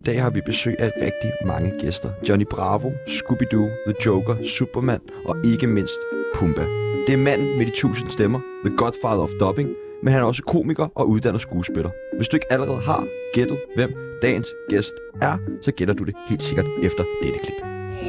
[0.00, 2.10] I dag har vi besøg af rigtig mange gæster.
[2.28, 5.94] Johnny Bravo, Scooby-Doo, The Joker, Superman og ikke mindst
[6.34, 6.60] Pumba.
[7.06, 9.68] Det er manden med de tusind stemmer, The Godfather of Dubbing,
[10.02, 11.90] men han er også komiker og uddannet skuespiller.
[12.16, 13.90] Hvis du ikke allerede har gættet, hvem
[14.22, 17.62] dagens gæst er, så gætter du det helt sikkert efter dette klip.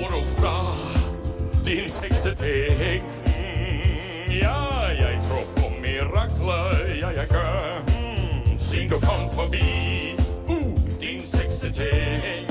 [0.04, 0.56] Oropra,
[1.66, 3.04] din sexetering.
[4.42, 4.71] Ja,
[8.72, 9.64] Sig du kom forbi,
[10.48, 12.48] uh, din sexetering.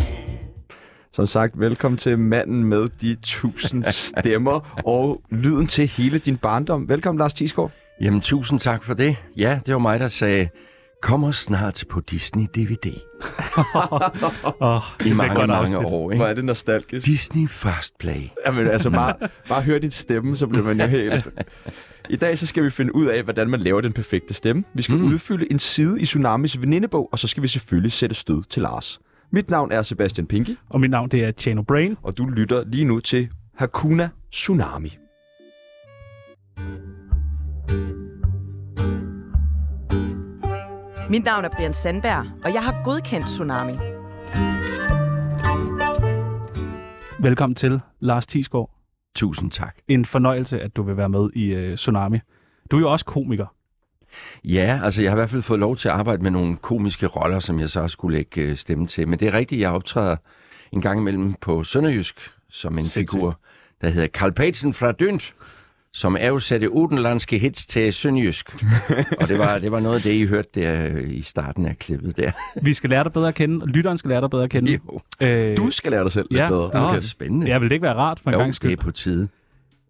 [1.12, 3.84] Som sagt, velkommen til manden med de tusind
[4.20, 6.88] stemmer og lyden til hele din barndom.
[6.88, 7.70] Velkommen, Lars Thiesgaard.
[8.00, 9.16] Jamen, tusind tak for det.
[9.36, 10.48] Ja, det var mig, der sagde,
[11.02, 12.86] kommer snart på Disney DVD.
[14.60, 15.84] Oh, I mange, godt mange afsnit.
[15.84, 16.36] år, Hvor er ikke?
[16.36, 17.06] det nostalgisk.
[17.06, 18.22] Disney First Play.
[18.46, 19.14] Jamen altså, bare,
[19.48, 21.28] bare hør din stemme, så bliver man jo helt...
[22.10, 24.64] I dag så skal vi finde ud af, hvordan man laver den perfekte stemme.
[24.74, 25.04] Vi skal mm.
[25.04, 29.00] udfylde en side i Tsunamis venindebog, og så skal vi selvfølgelig sætte stød til Lars.
[29.30, 31.96] Mit navn er Sebastian Pinky, Og mit navn det er Chano Brain.
[32.02, 34.98] og du lytter lige nu til Hakuna Tsunami.
[41.10, 43.72] Mit navn er Brian Sandberg, og jeg har godkendt Tsunami.
[47.22, 48.79] Velkommen til, Lars Tisgaard.
[49.14, 49.76] Tusind tak.
[49.88, 52.18] En fornøjelse, at du vil være med i uh, Tsunami.
[52.70, 53.46] Du er jo også komiker.
[54.44, 57.06] Ja, altså jeg har i hvert fald fået lov til at arbejde med nogle komiske
[57.06, 59.08] roller, som jeg så også skulle lægge øh, stemme til.
[59.08, 60.16] Men det er rigtigt, jeg optræder
[60.72, 63.10] en gang imellem på Sønderjysk som en Sindssygt.
[63.10, 63.40] figur,
[63.80, 65.34] der hedder Karl Patsen fra Dynt,
[65.94, 68.54] som afsatte udenlandske hits til Sønderjysk.
[69.20, 71.78] og det var, det var noget af det, I hørte der øh, i starten af
[71.78, 72.32] klippet der.
[72.62, 74.72] Vi skal lære dig bedre at kende, og lytteren skal lære dig bedre at kende.
[74.72, 75.00] Jo.
[75.20, 76.48] Øh, Du skal lære dig selv lidt Ja.
[76.48, 76.70] bedre.
[76.88, 77.00] Okay.
[77.00, 77.46] spændende.
[77.46, 78.72] Ja, vil det ikke være rart for en jo, gang det skyld?
[78.72, 79.28] er på tide.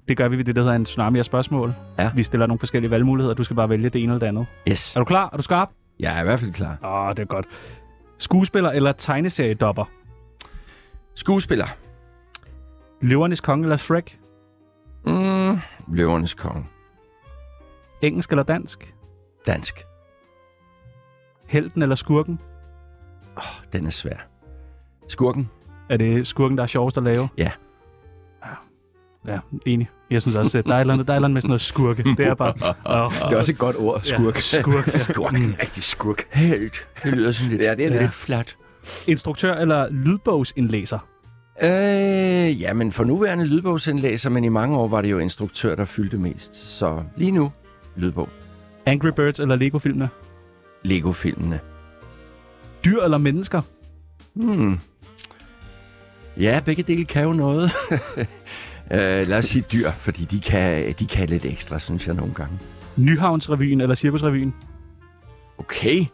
[0.08, 1.74] Det gør vi ved det, der hedder en tsunami af spørgsmål.
[1.98, 2.10] Ja.
[2.14, 4.46] Vi stiller nogle forskellige valgmuligheder, du skal bare vælge det ene eller det andet.
[4.68, 5.28] Yes, Er du klar?
[5.32, 5.68] Er du skarp?
[6.00, 6.78] jeg er i hvert fald klar.
[6.84, 7.46] Åh, oh, det er godt.
[8.18, 9.84] Skuespiller eller tegneseriedopper?
[11.14, 11.66] Skuespiller.
[13.00, 14.16] Løvernes konge eller Shrek?
[15.05, 15.58] Mm,
[15.94, 16.66] Løvernes konge.
[18.02, 18.94] Engelsk eller dansk?
[19.46, 19.84] Dansk.
[21.46, 22.40] Helten eller skurken?
[23.36, 24.16] Oh, den er svær.
[25.08, 25.50] Skurken.
[25.89, 27.28] Er det skurken, der er sjovest at lave?
[27.39, 27.50] Ja.
[29.27, 29.90] Ja, ja enig.
[30.10, 31.40] Jeg synes også, at der er et eller andet, der er et eller andet med
[31.42, 32.02] sådan noget skurke.
[32.02, 32.55] Det er bare...
[32.84, 34.34] Oh, Det er også et godt ord, skurk.
[34.34, 34.86] Ja, skurk.
[34.86, 34.98] ja.
[35.12, 35.33] Skurk.
[35.33, 35.55] Mm.
[35.60, 36.22] Rigtig skurk.
[36.33, 36.89] Helt.
[37.02, 38.00] Det lyder sådan lidt, Ja, det er det.
[38.00, 38.56] lidt flat.
[39.06, 40.98] Instruktør eller lydbogsindlæser?
[41.62, 45.84] Øh, ja, men for nuværende lydbogsindlæser, men i mange år var det jo instruktør, der
[45.84, 46.54] fyldte mest.
[46.54, 47.52] Så lige nu,
[47.96, 48.28] lydbog.
[48.86, 50.08] Angry Birds eller Lego-filmene?
[50.82, 51.60] Lego-filmene.
[52.84, 53.62] Dyr eller mennesker?
[54.34, 54.78] Hmm.
[56.36, 57.70] Ja, begge dele kan jo noget.
[58.92, 62.34] øh, lad os sige dyr, fordi de kan, de kan lidt ekstra, synes jeg nogle
[62.34, 62.58] gange.
[62.96, 64.54] Nyhavnsrevyen eller Cirkusrevyen?
[65.58, 66.04] Okay.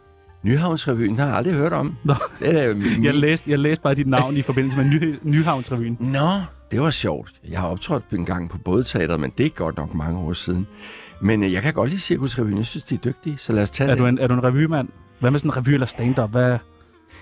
[0.47, 1.95] Nyhavnsrevyen har jeg aldrig hørt om.
[2.03, 2.15] Nå.
[2.39, 3.03] Det er min...
[3.05, 5.97] Jeg læste, jeg læste bare dit navn i forbindelse med Ny, Nyhavnsrevyen.
[5.99, 6.29] Nå,
[6.71, 7.31] det var sjovt.
[7.49, 10.67] Jeg har optrådt en gang på bådteateret, men det er godt nok mange år siden.
[11.21, 12.57] Men øh, jeg kan godt lide Cirkusrevyen.
[12.57, 14.01] Jeg synes, de er dygtige, så lad os tage Er det.
[14.01, 14.89] du en, er du en revymand?
[15.19, 16.31] Hvad med sådan en revy eller stand-up?
[16.31, 16.57] Hvad,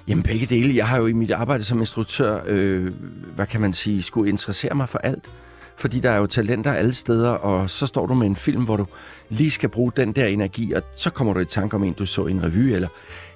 [0.07, 0.75] Jamen begge dele.
[0.75, 2.91] Jeg har jo i mit arbejde som instruktør, øh,
[3.35, 5.31] hvad kan man sige, skulle interessere mig for alt.
[5.77, 8.77] Fordi der er jo talenter alle steder, og så står du med en film, hvor
[8.77, 8.85] du
[9.29, 12.05] lige skal bruge den der energi, og så kommer du i tanke om en, du
[12.05, 12.87] så i en revy, eller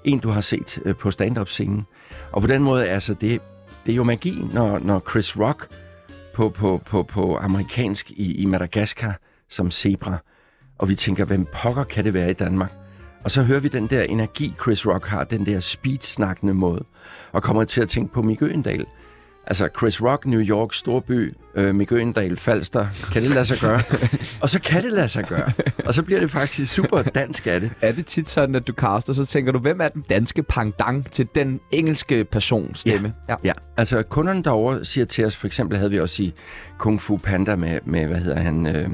[0.03, 1.85] en, du har set øh, på stand-up-scenen.
[2.31, 3.41] Og på den måde, altså, det,
[3.85, 5.67] det er jo magi, når, når Chris Rock
[6.33, 9.19] på, på, på, på amerikansk i, i Madagaskar
[9.49, 10.17] som zebra,
[10.77, 12.71] og vi tænker, hvem pokker kan det være i Danmark?
[13.23, 16.85] Og så hører vi den der energi, Chris Rock har, den der speed-snakkende måde,
[17.31, 18.85] og kommer til at tænke på Mikke Øendal,
[19.49, 22.87] Altså Chris Rock, New York, Storby, øh, Øgendal, Falster.
[23.13, 23.81] Kan det lade sig gøre?
[24.41, 25.51] og så kan det lade sig gøre.
[25.85, 27.71] Og så bliver det faktisk super dansk af det.
[27.81, 31.11] Er det tit sådan, at du caster, så tænker du, hvem er den danske pangdang
[31.11, 33.13] til den engelske persons stemme?
[33.29, 33.35] Ja.
[33.43, 36.33] Ja, altså kunderne derovre siger til os, for eksempel havde vi også i
[36.77, 38.65] Kung Fu Panda med, med hvad hedder han...
[38.65, 38.89] Øh,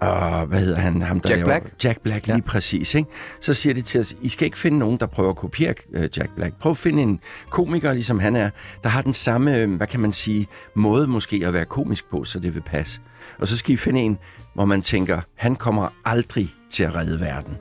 [0.00, 1.02] og hvad hedder han?
[1.02, 1.84] Ham, der Jack Black?
[1.84, 2.42] Jack Black, lige Ja.
[2.46, 2.94] præcis.
[2.94, 3.10] Ikke?
[3.40, 6.00] Så siger de til os, I skal ikke finde nogen, der prøver at kopiere uh,
[6.18, 6.54] Jack Black.
[6.60, 7.20] Prøv at finde en
[7.50, 8.50] komiker, ligesom han er,
[8.82, 12.24] der har den samme, øh, hvad kan man sige, måde måske at være komisk på,
[12.24, 13.00] så det vil passe.
[13.38, 14.18] Og så skal I finde en,
[14.54, 17.56] hvor man tænker, han kommer aldrig til at redde verden.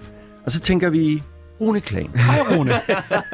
[0.45, 1.23] Og så tænker vi,
[1.61, 2.09] Rune Klan.
[2.15, 2.71] Hej, Rune.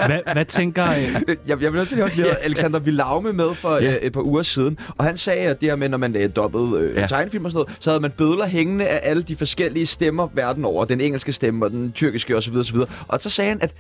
[0.08, 0.86] Hvad, hvad tænker...
[0.90, 3.84] øh, Jeg, jeg bliver nødt til lige at høre Alexander Villaume med for Ja.
[3.92, 3.96] ja.
[4.02, 6.64] et par uger siden, og han sagde, at det her med, når man uh, dobbede
[6.90, 7.02] uh, Ja.
[7.02, 7.08] ja.
[7.08, 10.66] tegnefilm og sådan noget, så havde man bødler hængende af alle de forskellige stemmer verden
[10.66, 12.56] over, den engelske stemme og den tyrkiske osv.
[12.56, 12.78] osv.
[13.08, 13.74] Og så sagde han, at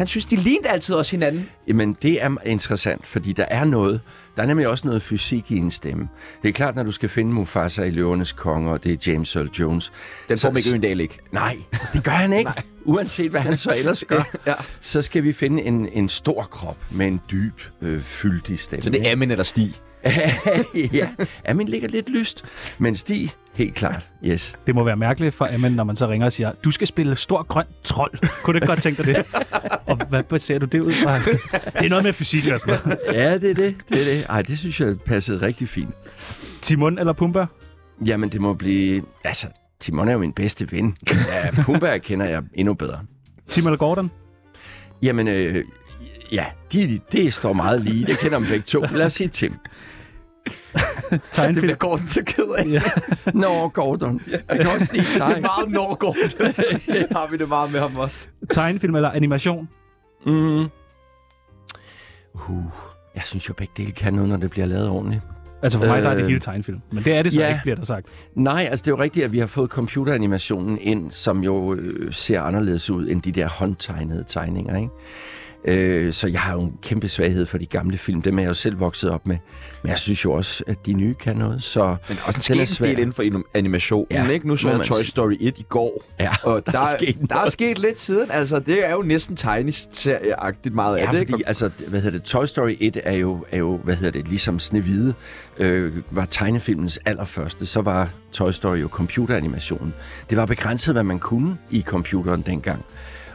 [0.00, 1.48] Han synes, de lignede altid også hinanden.
[1.68, 4.00] Jamen, det er interessant, fordi der er noget.
[4.36, 6.08] Der er nemlig også noget fysik i en stemme.
[6.42, 9.36] Det er klart, når du skal finde Mufasa i Løvernes Konge, og det er James
[9.36, 9.92] Earl Jones.
[10.28, 11.18] Den får Mikke Øgendal ikke.
[11.32, 11.56] Nej,
[11.92, 12.50] det gør han ikke.
[12.84, 14.54] Uanset hvad han så ellers gør, Ja.
[14.80, 18.82] så skal vi finde en, en stor krop med en dyb, øh, fyldig stemme.
[18.82, 19.74] Så det er Amin eller Stig.
[20.92, 21.08] ja,
[21.44, 22.44] Amin ligger lidt lyst,
[22.78, 24.56] men Stig, helt klart, yes.
[24.66, 27.16] Det må være mærkeligt for Amen, når man så ringer og siger, du skal spille
[27.16, 28.18] stor grøn trold.
[28.42, 29.24] Kunne du ikke godt tænke dig det?
[29.86, 31.18] og hvad baserer du det ud fra?
[31.18, 32.98] Det er noget med fysik og sådan noget.
[33.12, 33.76] Ja, det er det.
[33.88, 34.26] det, er det.
[34.28, 35.94] Ej, det synes jeg passede rigtig fint.
[36.62, 37.46] Timon eller Pumba?
[38.06, 39.02] Jamen, det må blive...
[39.24, 39.46] Altså,
[39.80, 40.96] Timon er jo min bedste ven.
[41.10, 43.00] Ja, Pumba kender jeg endnu bedre.
[43.48, 44.10] Tim eller Gordon?
[45.02, 45.64] Jamen, øh,
[46.32, 48.06] ja, de, det står meget lige.
[48.06, 48.80] Det kender dem begge to.
[48.92, 49.54] Lad os sige Tim.
[51.32, 51.76] Tegnefilm?
[51.78, 52.66] Gordon så ked af.
[52.66, 52.82] Ja.
[53.34, 54.20] Nå, Gordon.
[54.30, 55.38] Jeg kan også lide dig.
[55.40, 56.16] meget Norgård.
[57.12, 58.28] har vi det meget med ham også.
[58.50, 59.68] Tegnefilm eller animation?
[60.26, 60.68] Mm.
[62.34, 62.64] Uh,
[63.14, 65.22] jeg synes jo, begge dele kan noget, når det bliver lavet ordentligt.
[65.62, 66.80] Altså for mig, der er det Øh, hele tegnefilm.
[66.92, 67.48] Men det er det så ja.
[67.48, 68.06] ikke, bliver der sagt.
[68.34, 72.14] Nej, altså det er jo rigtigt, at vi har fået computeranimationen ind, som jo øh,
[72.14, 74.90] ser anderledes ud end de der håndtegnede tegninger, ikke?
[75.64, 78.22] Øh, så jeg har jo en kæmpe svaghed for de gamle film.
[78.22, 79.36] Dem er jeg jo selv vokset op med.
[79.82, 81.62] Men jeg synes jo også, at de nye kan noget.
[81.62, 82.86] Så Men også sket er en svær.
[82.88, 84.48] del inden for anim- animationen, Ja, ikke?
[84.48, 85.02] Nu så jeg Toy.
[85.02, 87.52] Story 1 i går, ja, og der, er sket der er noget.
[87.52, 88.30] sket lidt siden.
[88.30, 91.30] Altså, det er jo næsten tegneserieagtigt meget af Ja, det, ikke?
[91.30, 94.28] fordi altså, hvad hedder det, Toy Story 1 er jo, er jo hvad hedder det,
[94.28, 95.14] ligesom Snevide
[95.58, 99.94] øh, var tegnefilmens allerførste, så var Toy Story jo computeranimationen.
[100.30, 102.84] Det var begrænset, hvad man kunne i computeren dengang.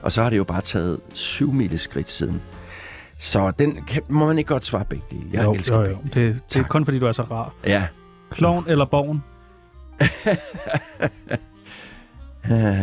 [0.05, 2.41] Og så har det jo bare taget syv mile skridt siden.
[3.17, 5.23] Så den kan, må man ikke godt svare begge dele.
[5.33, 5.97] Jeg jo, elsker jo, begge jo.
[6.03, 6.69] Det, det er Tak.
[6.69, 7.53] kun fordi, du er så rar.
[7.65, 7.87] Ja.
[8.35, 9.23] Clown eller Borgen?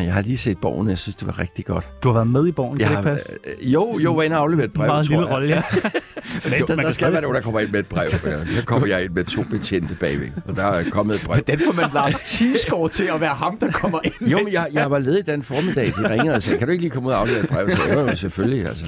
[0.06, 1.88] Jeg har lige set Borgen, jeg synes, det var rigtig godt.
[2.02, 3.32] Du har været med i Borgen, kan Jeg det passe?
[3.60, 5.34] øh, jo, jo, var inde og aflevere et brev, Meget tror lille jeg.
[5.34, 5.62] rolle, ja.
[6.44, 8.08] Men Der, der skal være nogen, der kommer ind med et brev.
[8.56, 10.28] Der kommer jeg ind med to betjente bagved.
[10.48, 11.42] Og der er kommet et brev.
[11.46, 14.28] Den får man Lars Thiesgaard til at være ham, der kommer ind.
[14.30, 15.86] Jo, men jeg, jeg var ledig den formiddag.
[15.98, 17.70] De ringede og sagde, kan du ikke lige komme ud og aflevere et brev?
[17.70, 18.66] Så jeg, jo, selvfølgelig.
[18.66, 18.84] Altså.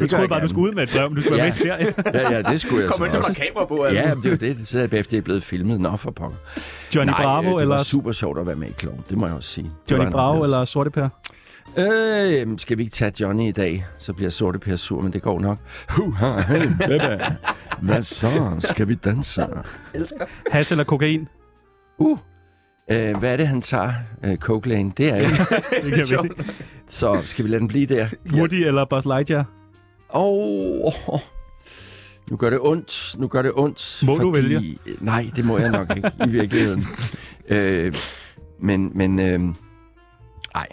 [0.00, 1.56] Du troede bare, du skulle ud med et brev, men du skulle være med i
[1.56, 1.94] serien.
[2.14, 3.34] Ja, ja, det skulle jeg Kommer så også.
[3.46, 3.82] kamera på.
[3.82, 4.00] altså.
[4.00, 4.68] Ja, men det er jo det.
[4.68, 5.80] Så er det bagefter, det er blevet filmet.
[5.80, 6.36] Nå, for pokker.
[6.94, 9.04] Johnny Nej, Bravo øh, det eller, var super sjovt at være med i Klovn.
[9.08, 9.70] Det må jeg også sige.
[9.88, 11.08] Det var Johnny Bravo eller Sorte Per?
[11.78, 13.86] Øh, skal vi ikke tage Johnny i dag?
[13.98, 15.58] Så bliver Sorte Per sur, men det går nok.
[15.88, 17.22] Huha, hey, baby.
[17.82, 18.56] Hvad så?
[18.58, 19.46] Skal vi danse?
[20.50, 21.28] Hash eller kokain?
[21.98, 22.18] Uh.
[22.90, 23.92] Øh, hvad er det, han tager?
[24.24, 24.92] Øh, Coke Lane.
[24.96, 25.20] Det er jo.
[25.84, 26.52] Det kan vi ikke.
[26.88, 28.08] Så skal vi lade den blive der.
[28.32, 29.44] Woody eller Buzz Lightyear?
[30.14, 31.20] Åh, oh,
[32.30, 33.14] nu gør det ondt.
[33.18, 34.02] Nu gør det ondt.
[34.06, 34.78] Må du vælge?
[35.00, 36.86] Nej, det må jeg nok ikke i virkeligheden.
[37.48, 37.94] øh,
[38.60, 39.40] men, men, øh,
[40.54, 40.66] ej,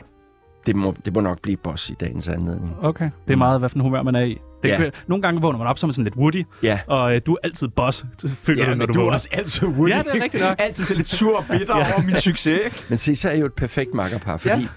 [0.68, 2.76] det må, det må nok blive boss i dagens anledning.
[2.82, 3.10] Okay.
[3.28, 4.38] Det er meget, hvad for en humør man er i.
[4.64, 4.78] Det Ja.
[4.78, 7.38] kan, Nogle gange vågner man op som sådan lidt Woody, Ja, og øh, du er
[7.44, 8.06] altid boss,
[8.44, 9.14] føler Ja, du, når du, du er vågner.
[9.14, 9.90] også altid Woody.
[9.90, 10.56] Ja, det er rigtigt nok.
[10.68, 12.84] Altid så lidt sur og bitter over min succes, ikke?
[12.90, 14.68] men se, så er I jo et perfekt makkerpar, fordi ja.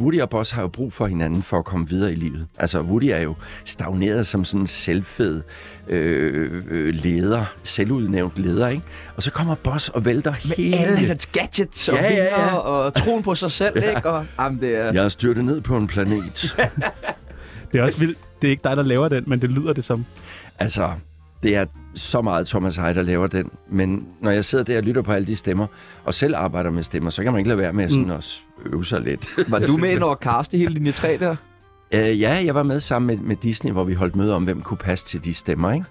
[0.00, 2.46] Woody og Boss har jo brug for hinanden for at komme videre i livet.
[2.58, 5.42] Altså, Woody er jo stagneret som sådan en selvfed
[5.88, 8.82] øh, øh, leder, selvudnævnt leder, ikke?
[9.16, 10.76] Og så kommer Boss og vælter hele...
[10.76, 12.54] Alle hans gadgets og Ja, ja, ja.
[12.54, 14.10] og troen på sig selv, ikke?
[14.10, 14.92] Og, jamen, det er...
[14.92, 16.56] Jeg er styrtet ned på en planet.
[17.72, 18.18] Det er også vildt.
[18.42, 20.04] Det er ikke dig, der laver den, men det lyder det som.
[20.58, 20.90] Altså,
[21.42, 21.64] det er
[21.94, 23.50] så meget Thomas Heide, der laver den.
[23.70, 25.66] Men når jeg sidder der og lytter på alle de stemmer,
[26.04, 28.10] og selv arbejder med stemmer, så kan man ikke lade være med sådan mm.
[28.10, 29.28] at øve sig lidt.
[29.48, 31.36] Var du med ind over kaste hele linje 3 der?
[31.92, 34.62] Øh, ja, jeg var med sammen med, med Disney, hvor vi holdt møde om, hvem
[34.62, 35.86] kunne passe til de stemmer, ikke?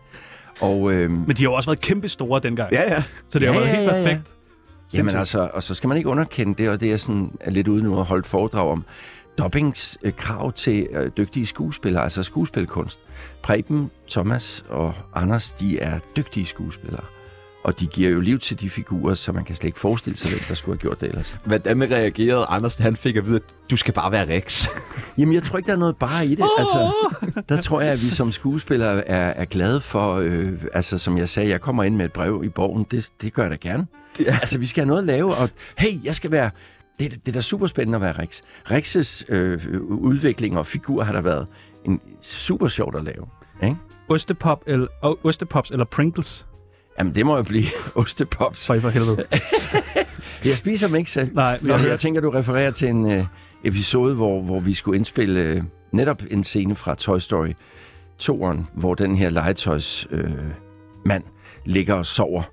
[0.59, 2.73] Og øh, Men de har jo også været kæmpe store dengang.
[2.73, 3.03] Ja, ja.
[3.27, 4.03] Så det har Ja, været ja, helt ja, ja.
[4.03, 4.35] perfekt.
[4.93, 5.19] jamen Sindssygt.
[5.19, 7.83] altså, og så skal man ikke underkende det, og det er sådan er lidt ude
[7.83, 8.83] nu at holde foredrag om
[9.39, 12.99] dobbings øh, krav til øh, dygtige skuespillere, altså skuespilkunst.
[13.43, 17.03] Preben, Thomas og Anders, de er dygtige skuespillere.
[17.63, 20.29] Og de giver jo liv til de figurer, så man kan slet ikke forestille sig,
[20.29, 21.37] hvem der skulle have gjort det ellers.
[21.45, 23.41] Hvordan reagerede Anders, han fik at vide, at
[23.71, 24.67] du skal bare være Rex?
[25.17, 26.49] Jamen, jeg tror ikke, der er noget bare i det.
[26.57, 26.91] Altså,
[27.49, 31.29] der tror jeg, at vi som skuespillere er, er glade for, øh, altså som jeg
[31.29, 33.87] sagde, jeg kommer ind med et brev i borgen, det, det gør jeg da gerne.
[34.19, 34.37] Ja.
[34.41, 36.51] Altså, vi skal have noget at lave, og hey, jeg skal være,
[36.99, 38.41] det, det er da super spændende at være Rex.
[38.71, 41.47] Rexes øh, udvikling og figur har der været
[41.85, 43.27] en super sjovt at lave.
[43.63, 43.75] Ikke?
[44.09, 44.87] Ostepop eller,
[45.23, 46.45] ostepops eller Pringles?
[46.99, 47.65] Jamen, det må jo blive
[47.95, 48.67] ostepops.
[48.67, 49.23] For for helvede.
[50.45, 51.35] Jeg spiser dem ikke selv.
[51.35, 53.25] Nej, men jeg jeg, tænker, du refererer til en øh,
[53.63, 57.53] episode, hvor, hvor vi skulle indspille øh, netop en scene fra Toy Story
[58.21, 60.31] 2'eren, hvor den her legetøjs øh,
[61.05, 61.23] mand
[61.65, 62.43] ligger og sover,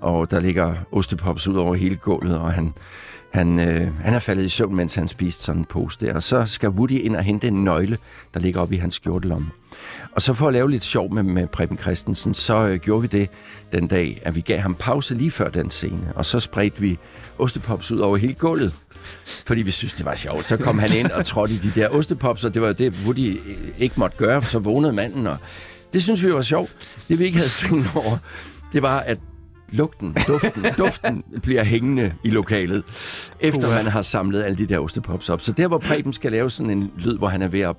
[0.00, 2.74] og der ligger ostepops ud over hele gulvet, og han,
[3.32, 6.14] han, øh, han er faldet i søvn, mens han spiste sådan en pose der.
[6.14, 7.98] Og så skal Woody ind og hente en nøgle,
[8.34, 9.50] der ligger oppe i hans skjortelomme.
[10.12, 13.08] Og så for at lave lidt sjov med, med Preben Christensen, så øh, gjorde vi
[13.08, 13.28] det
[13.72, 16.12] den dag, at vi gav ham pause lige før den scene.
[16.14, 16.98] Og så spredte vi
[17.38, 18.74] ostepops ud over hele gulvet.
[19.24, 20.46] Fordi vi synes, det var sjovt.
[20.46, 22.94] Så kom han ind og trådte i de der ostepops, og det var jo det,
[23.04, 24.44] Woody øh, ikke måtte gøre.
[24.44, 25.36] Så vågnede manden, og
[25.92, 26.70] det synes vi var sjovt.
[27.08, 28.18] Det vi ikke havde tænkt over,
[28.72, 29.18] det var, at
[29.72, 32.84] lugten, duften, duften bliver hængende i lokalet,
[33.40, 35.40] efter man har samlet alle de der ostepops op.
[35.40, 37.76] Så der, hvor Preben skal lave sådan en lyd, hvor han er ved at...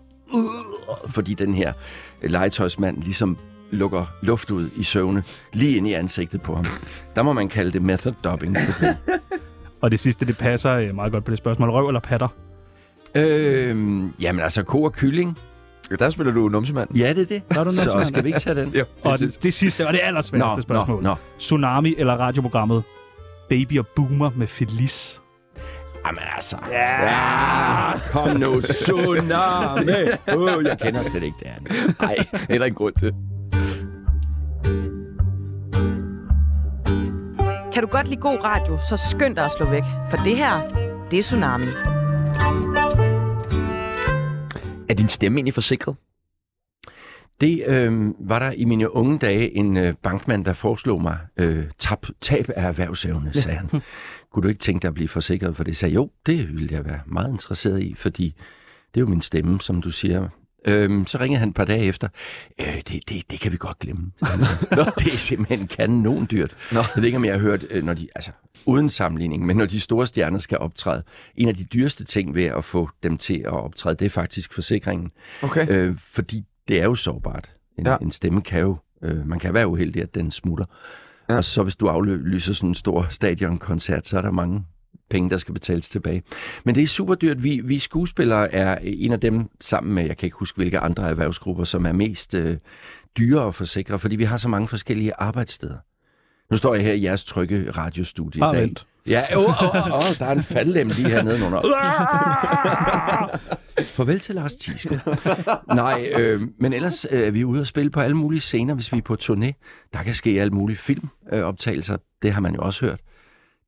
[1.10, 1.74] Fordi den her
[2.24, 3.38] legetøjsmand ligesom
[3.72, 5.24] lukker luft ud i søvne,
[5.54, 6.66] lige ind i ansigtet på ham.
[7.16, 8.58] Der må man kalde det method dubbing.
[8.58, 8.92] Fordi,
[9.82, 11.70] Og det sidste, det passer øh, meget godt på det spørgsmål.
[11.70, 12.28] Røv eller patter?
[13.16, 13.78] øh,
[14.20, 15.38] jamen altså, ko og kylling.
[16.00, 16.96] Der spiller du numsemand.
[16.98, 17.42] Ja, det er det.
[17.54, 18.06] Der er du Så numsemand.
[18.06, 18.70] skal vi ikke tage den?
[18.75, 21.04] Jo, Og det, det sidste, og det allersværeste spørgsmål.
[21.04, 21.16] nå.
[21.38, 22.84] Tsunami eller radioprogrammet
[23.50, 25.18] Baby og Boomer med Feliz?
[26.06, 26.58] Jamen altså.
[26.72, 27.04] Ja.
[27.92, 27.92] ja.
[28.12, 29.92] Kom nu, tsunami.
[30.38, 31.94] Uh, jeg kender slet ikke det her.
[32.02, 32.16] Nej,
[32.50, 33.13] heller en grund til.
[37.74, 39.84] Kan du godt lide god radio, så skynd dig at slå væk.
[40.10, 40.62] For det her,
[41.12, 41.63] det er Tsunami.
[44.94, 45.96] Er din stemme egentlig forsikret?
[47.42, 51.66] Det øh, var der i mine unge dage en øh, bankmand, der foreslog mig øh,
[51.80, 53.82] tab, tab af erhvervsevne, sagde han.
[54.32, 55.72] Kunne du ikke tænke dig at blive forsikret for det?
[55.72, 58.36] Jeg sagde, jo, det ville jeg være meget interesseret i, fordi
[58.94, 60.30] det er jo min stemme, som du siger.
[60.65, 62.08] Øhm, så ringede han et par dage efter.
[62.62, 64.12] Øh, det, det, det kan vi godt glemme.
[64.20, 64.91] så.
[64.98, 66.55] det er simpelthen kanon dyrt.
[66.72, 66.79] Nå.
[66.79, 68.32] Jeg ved ikke, om jeg har hørt, øh, når de, altså
[68.65, 71.03] uden sammenligning, men når de store stjerner skal optræde,
[71.36, 74.53] en af de dyreste ting ved at få dem til at optræde, det er faktisk
[74.53, 75.12] forsikringen.
[75.41, 75.67] Okay.
[75.70, 77.51] Øh, fordi det er jo sårbart.
[77.77, 77.98] En, Ja.
[78.01, 80.65] en stemme kan jo, øh, man kan være uheldig, at den smutter.
[81.29, 81.36] Ja.
[81.36, 84.65] Og så hvis du aflyser sådan en stor stadionkoncert, så er der mange
[85.10, 86.24] penge, der skal betales tilbage.
[86.64, 87.44] Men det er super dyrt.
[87.44, 91.10] Vi, vi skuespillere er en af dem, sammen med, jeg kan ikke huske, hvilke andre
[91.10, 92.58] erhvervsgrupper, som er mest øh,
[93.18, 95.78] dyre at forsikre, fordi vi har så mange forskellige arbejdssteder.
[96.52, 98.62] Nu står jeg her i jeres trygge radiostudie Bare i dag.
[98.64, 98.86] vent.
[99.08, 101.62] Ja, åh, oh, oh, oh, der er en faldlem lige hernede under.
[103.96, 105.66] Farvel til Lars Thiesgaard.
[105.76, 108.92] Nej, øh, men ellers øh, er vi ude og spille på alle mulige scener, hvis
[108.92, 109.52] vi er på turné.
[109.94, 111.98] Der kan ske alle mulige filmoptagelser.
[112.22, 113.00] Det har man jo også hørt.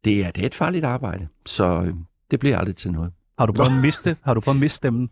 [0.05, 1.93] Det er, det er et farligt arbejde, så øh,
[2.31, 3.11] det bliver aldrig til noget.
[3.39, 5.09] Har du prøvet at miste, har du prøvet at miste stemmen?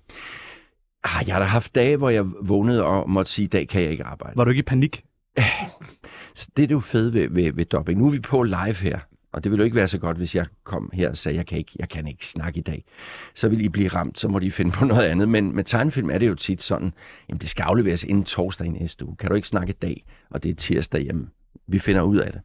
[1.04, 3.82] Ah, jeg har da haft dage, hvor jeg vågnede og måtte sige, i dag kan
[3.82, 4.38] jeg ikke arbejde.
[4.38, 5.04] Var du ikke i panik?
[6.36, 8.00] Så det er det jo fede ved, ved, ved dubbing.
[8.00, 9.00] Nu er vi på live her,
[9.34, 11.46] og det ville jo ikke være så godt, hvis jeg kom her og sagde, jeg
[11.46, 12.86] kan ikke, jeg kan ikke snakke i dag.
[13.36, 15.30] Så vil I blive ramt, så må de finde på noget andet.
[15.30, 16.94] Men med tegnefilm er det jo tit sådan,
[17.30, 19.16] jamen det skal afleveres inden torsdag i næste uge.
[19.16, 21.30] Kan du ikke snakke i dag, og det er tirsdag hjemme.
[21.68, 22.42] Vi finder ud af det.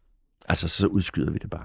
[0.48, 1.64] Altså, så udskyder vi det bare.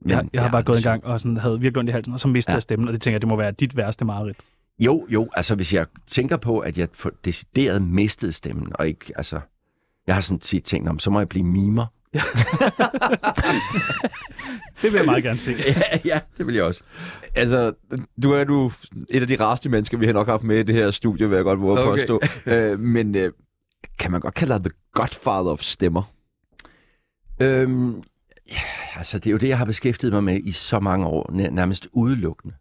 [0.00, 2.14] Men jeg, jeg har bare gået en gang og sådan, havde virkelig ondt i halsen,
[2.14, 2.54] og så mistede Ja.
[2.54, 2.56] ja.
[2.56, 4.36] jeg stemmen, og det tænker jeg, det må være dit værste mareridt.
[4.78, 9.12] Jo, jo, altså hvis jeg tænker på, at jeg får decideret mistet stemmen, og ikke,
[9.16, 9.40] altså,
[10.06, 11.86] jeg har sådan tit tænkt om, så må jeg blive mimer.
[14.82, 15.52] Det vil jeg meget gerne se.
[15.66, 16.82] ja, ja, det vil jeg også.
[17.34, 17.72] Altså,
[18.22, 18.72] du er du
[19.10, 21.36] et af de rareste mennesker, vi har nok haft med i det her studie, vil
[21.36, 21.90] jeg godt våge Okay.
[21.90, 22.00] okay.
[22.00, 22.20] påstå.
[22.52, 23.32] øh, men øh,
[23.98, 26.02] kan man godt kalde dig the godfather of stemmer?
[27.42, 28.02] Øhm,
[28.50, 28.56] ja,
[28.98, 31.48] altså, det er jo det, jeg har beskæftiget mig med i så mange år, næ-
[31.50, 32.54] nærmest udelukkende.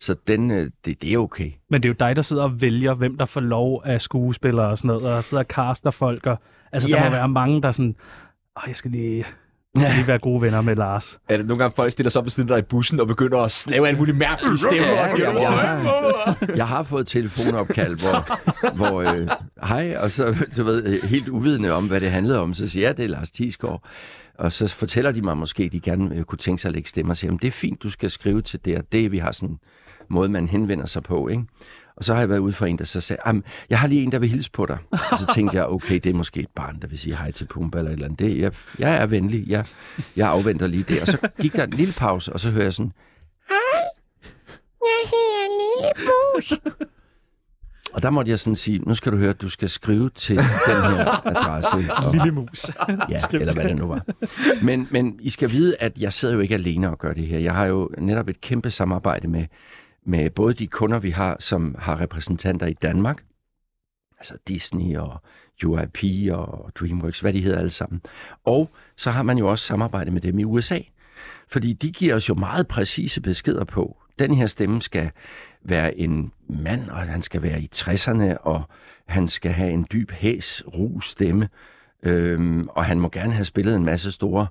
[0.00, 1.50] Så den, øh, det, det er okay.
[1.70, 4.66] Men det er jo dig, der sidder og vælger, hvem der får lov af skuespillere
[4.66, 6.26] og sådan noget, og sidder og caster folk.
[6.26, 6.38] Og,
[6.72, 7.04] altså, der Ja.
[7.04, 7.94] må være mange, der er sådan,
[8.56, 9.16] Åh, jeg skal lige,
[9.74, 11.18] jeg skal lige være gode venner med Lars.
[11.28, 13.64] Er det nogle gange folk stiller sig op af dig i bussen og begynder at
[13.68, 14.86] lave alle mulige mærkelige stemmer?
[14.88, 18.38] Ja, og ja, de- jeg, har, jeg har fået telefonopkald, hvor,
[18.76, 19.28] hvor øh,
[19.62, 22.98] hej, og så du ved, helt uvidende om, hvad det handlede om, så siger jeg,
[22.98, 23.82] ja, det er Lars Tisgaard.
[24.34, 26.88] Og så fortæller de mig måske, at de gerne øh, kunne tænke sig at lægge
[26.88, 29.32] stemmer og siger, det er fint, du skal skrive til det og det, vi har
[29.32, 29.58] sådan en
[30.08, 31.44] måde, man henvender sig på, ikke?
[31.96, 34.12] Og så har jeg været ude for en, der så sagde, jeg har lige en,
[34.12, 34.78] der vil hilse på dig.
[34.90, 37.44] Og så tænkte jeg, okay, det er måske et barn, der vil sige hej til
[37.44, 38.18] Pumba eller et eller andet.
[38.18, 39.66] Det, jeg, jeg er venlig, jeg,
[40.16, 41.00] jeg afventer lige det.
[41.00, 42.92] Og så gik der en lille pause, og så hører jeg sådan,
[47.92, 50.36] og der måtte jeg sådan sige, nu skal du høre, at du skal skrive til
[50.36, 51.92] den her adresse.
[52.06, 52.70] Og, Lille mus.
[53.10, 54.06] ja, Skriv eller hvad det nu var.
[54.62, 57.38] Men, men I skal vide, at jeg sidder jo ikke alene og gør det her.
[57.38, 59.46] Jeg har jo netop et kæmpe samarbejde med,
[60.06, 63.24] med både de kunder, vi har, som har repræsentanter i Danmark,
[64.18, 65.22] altså Disney og
[65.64, 68.02] UIP og DreamWorks, hvad de hedder alle sammen.
[68.44, 70.78] Og så har man jo også samarbejde med dem i USA.
[71.50, 75.10] Fordi de giver os jo meget præcise beskeder på, den her stemme skal
[75.62, 78.62] være en mand, og han skal være i 60'erne, og
[79.06, 81.48] han skal have en dyb hæs, ru stemme,
[82.02, 84.46] øhm, og han må gerne have spillet en masse store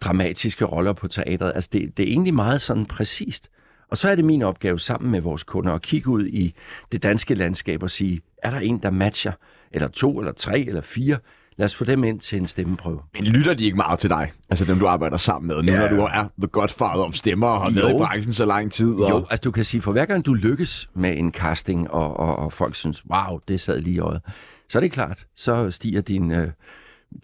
[0.00, 1.52] dramatiske roller på teatret.
[1.54, 3.50] Altså det, det er egentlig meget sådan præcist.
[3.88, 6.54] Og så er det min opgave sammen med vores kunder at kigge ud i
[6.92, 9.32] det danske landskab og sige, er der en, der matcher,
[9.72, 11.18] eller to, eller tre, eller fire?
[11.56, 13.00] Lad os få dem ind til en stemmeprøve.
[13.14, 14.32] Men lytter de ikke meget til dig?
[14.50, 15.78] Altså dem, du arbejder sammen med, nu Ja.
[15.80, 17.96] når du er the godfather of stemmer og har været Jo.
[17.96, 18.94] i branchen så lang tid.
[18.94, 19.10] Og...
[19.10, 22.36] Jo, altså du kan sige, for hver gang du lykkes med en casting, og, og,
[22.36, 24.20] og folk synes, wow, det sad lige i øjet,
[24.68, 26.50] så er det klart, så stiger din, øh,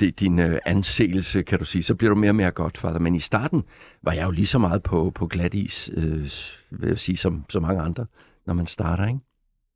[0.02, 1.82] di- din øh, anseelse, kan du sige.
[1.82, 2.98] Så bliver du mere og mere godfather.
[2.98, 3.62] Men i starten
[4.02, 6.30] var jeg jo lige så meget på, på glat is, øh,
[6.70, 8.06] vil jeg sige, som, som mange andre,
[8.46, 9.18] når man starter, ikke?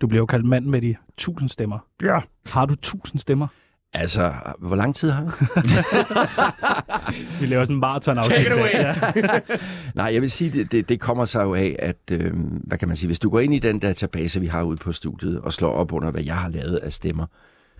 [0.00, 1.78] Du bliver jo kaldt manden med de tusind stemmer.
[2.02, 2.18] Ja.
[2.46, 3.46] Har du tusind stemmer?
[3.94, 5.30] Altså, hvor lang tid har vi?
[7.40, 8.72] Vi laver sådan en maraton Take it away.
[8.72, 8.94] Ja.
[10.02, 12.88] Nej, jeg vil sige, det, det, det kommer sig jo af, at, øh, hvad kan
[12.88, 15.52] man sige, hvis du går ind i den database, vi har ude på studiet, og
[15.52, 17.26] slår op under, hvad jeg har lavet af stemmer,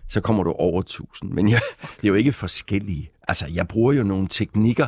[0.08, 1.32] så kommer du over 1000.
[1.32, 1.60] Men jeg,
[1.96, 3.10] det er jo ikke forskellige.
[3.28, 4.86] Altså, jeg bruger jo nogle teknikker.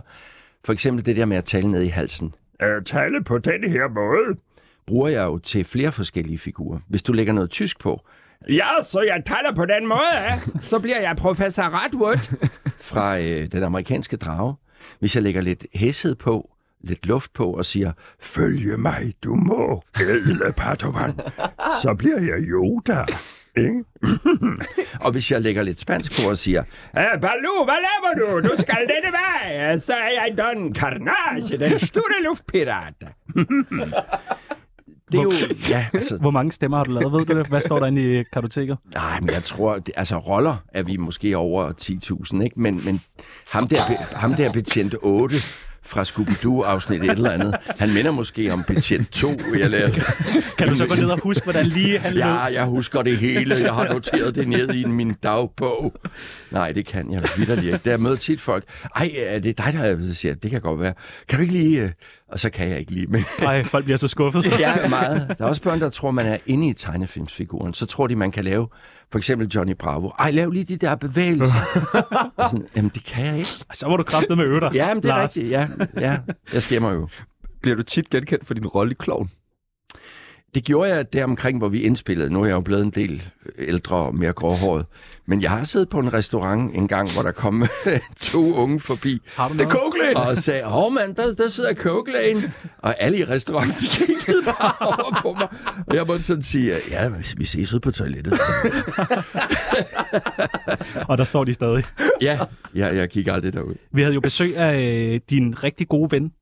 [0.64, 2.34] For eksempel det der med at tale ned i halsen.
[2.62, 4.38] Øh, tale på den her måde.
[4.86, 6.78] Bruger jeg jo til flere forskellige figurer.
[6.88, 8.06] Hvis du lægger noget tysk på,
[8.48, 10.40] Ja, så jeg taler på den måde.
[10.62, 12.36] Så bliver jeg professor Radwood.
[12.90, 14.54] fra øh, den amerikanske drage.
[14.98, 16.50] Hvis jeg lægger lidt hæshed på,
[16.80, 21.10] lidt luft på og siger, Følge mig, du må, ædle Padawan.
[21.82, 23.04] Så bliver jeg Yoda.
[23.56, 23.84] Ikke?
[25.04, 26.60] og hvis jeg lægger lidt spansk på og siger,
[26.92, 28.48] Uh, Baloo, hvad laver du?
[28.48, 29.78] Du skal denne vej.
[29.78, 32.94] Så er jeg Don Carnage, den store luftpirat.
[35.12, 35.32] Det er jo,
[35.68, 37.12] ja, altså, Hvor mange stemmer har du lavet?
[37.12, 37.46] Ved du det?
[37.46, 38.76] Hvad står der inde i kartoteket?
[38.94, 41.72] Nej, men jeg tror, det, altså roller er vi måske over
[42.32, 42.60] 10.000, ikke?
[42.60, 43.00] Men, men
[43.48, 43.80] ham, der,
[44.16, 45.36] ham der betjent 8
[45.86, 50.00] fra Scooby-Doo afsnit et eller andet, han minder måske om betjent 2, jeg lavede.
[50.58, 52.22] Kan du så gå ned og huske, hvordan lige han lød?
[52.22, 53.54] Ja, jeg husker det hele.
[53.54, 55.94] Jeg har noteret det ned i min dagbog.
[56.50, 57.90] Nej, det kan jeg vidderligt ikke.
[57.90, 58.64] Der møder tit folk.
[58.96, 60.94] Ej, er det dig, der siger, det kan godt være.
[61.28, 61.92] Kan du ikke lige...
[62.28, 64.44] øh?" Og så kan jeg ikke lige, men Ej, folk bliver så skuffet.
[64.58, 65.34] det er meget.
[65.38, 67.74] Der er også børn, der tror, man er inde i tegnefilmsfiguren.
[67.74, 68.68] Så tror de, man kan lave
[69.12, 70.08] for eksempel Johnny Bravo.
[70.08, 71.58] Ej, lav lige de der bevægelser.
[72.36, 73.50] Og sådan, Jamen, det kan jeg ikke.
[73.72, 74.70] Så må du kraftet med øve dig.
[74.74, 75.36] Ja, men det er Lars.
[75.36, 75.50] rigtigt.
[75.50, 75.68] Ja,
[76.00, 76.18] ja,
[76.52, 77.08] jeg skæmmer jo.
[77.62, 79.30] Bliver du tit genkendt for din rolle i Klovn?
[80.54, 82.30] Det gjorde jeg der omkring, hvor vi indspillede.
[82.30, 83.22] Nu er jeg jo blevet en del
[83.58, 84.86] ældre og mere gråhåret.
[85.26, 87.66] Men jeg har siddet på en restaurant en gang, hvor der kom
[88.16, 90.16] to unge forbi Har du noget?
[90.16, 92.42] Og sagde, hov mand, der, der sidder Cokelægen.
[92.78, 95.48] Og alle i restauranten, de kiggede bare over på mig.
[95.86, 98.32] Og jeg måtte sådan sige, ja, vi ses ude på toilettet.
[101.08, 101.84] Og der står de stadig.
[102.20, 102.38] ja,
[102.74, 103.74] jeg, jeg kigger aldrig derud.
[103.92, 106.32] Vi havde jo besøg af øh, din rigtig gode ven,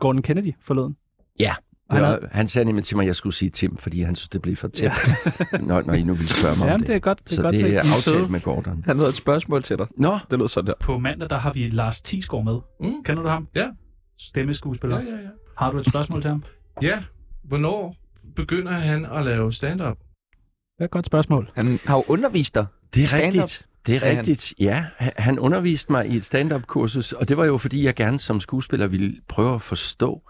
[0.00, 0.96] Gordon Kennedy, forleden.
[1.40, 1.54] Ja.
[1.92, 4.16] Han Han, er- han sagde nemlig til mig, at jeg skulle sige Tim, fordi han
[4.16, 4.82] synes, det blev for tæt,
[5.52, 5.58] ja.
[5.60, 6.88] når, når I nu ville spørge mig om Jamen, det.
[6.88, 7.20] det er godt.
[7.24, 8.82] Det er Så godt det er er aftalt med Gordon.
[8.86, 9.86] Han havde et spørgsmål til dig.
[9.96, 10.74] Nå, Det lød sådan der.
[10.80, 12.58] På mandag, der har vi Lars Tisgaard med.
[12.80, 13.04] Mm.
[13.04, 13.48] Kender du ham?
[13.54, 13.68] Ja.
[14.20, 14.98] Stemmeskuespiller.
[14.98, 15.28] Ja, ja, ja.
[15.58, 16.44] Har du et spørgsmål til ham?
[16.82, 17.02] Ja,
[17.44, 17.96] hvornår
[18.36, 19.96] begynder han at lave stand-up?
[19.98, 21.50] Det er et godt spørgsmål.
[21.54, 22.66] Han har jo undervist dig.
[22.94, 23.66] det er Stand-up, rigtigt.
[23.86, 24.18] Det er sagde han.
[24.26, 24.84] rigtigt, ja.
[24.96, 28.40] Han- Han underviste mig i et stand-up-kursus, og det var jo fordi, jeg gerne som
[28.40, 30.22] skuespiller ville prøve at forstå.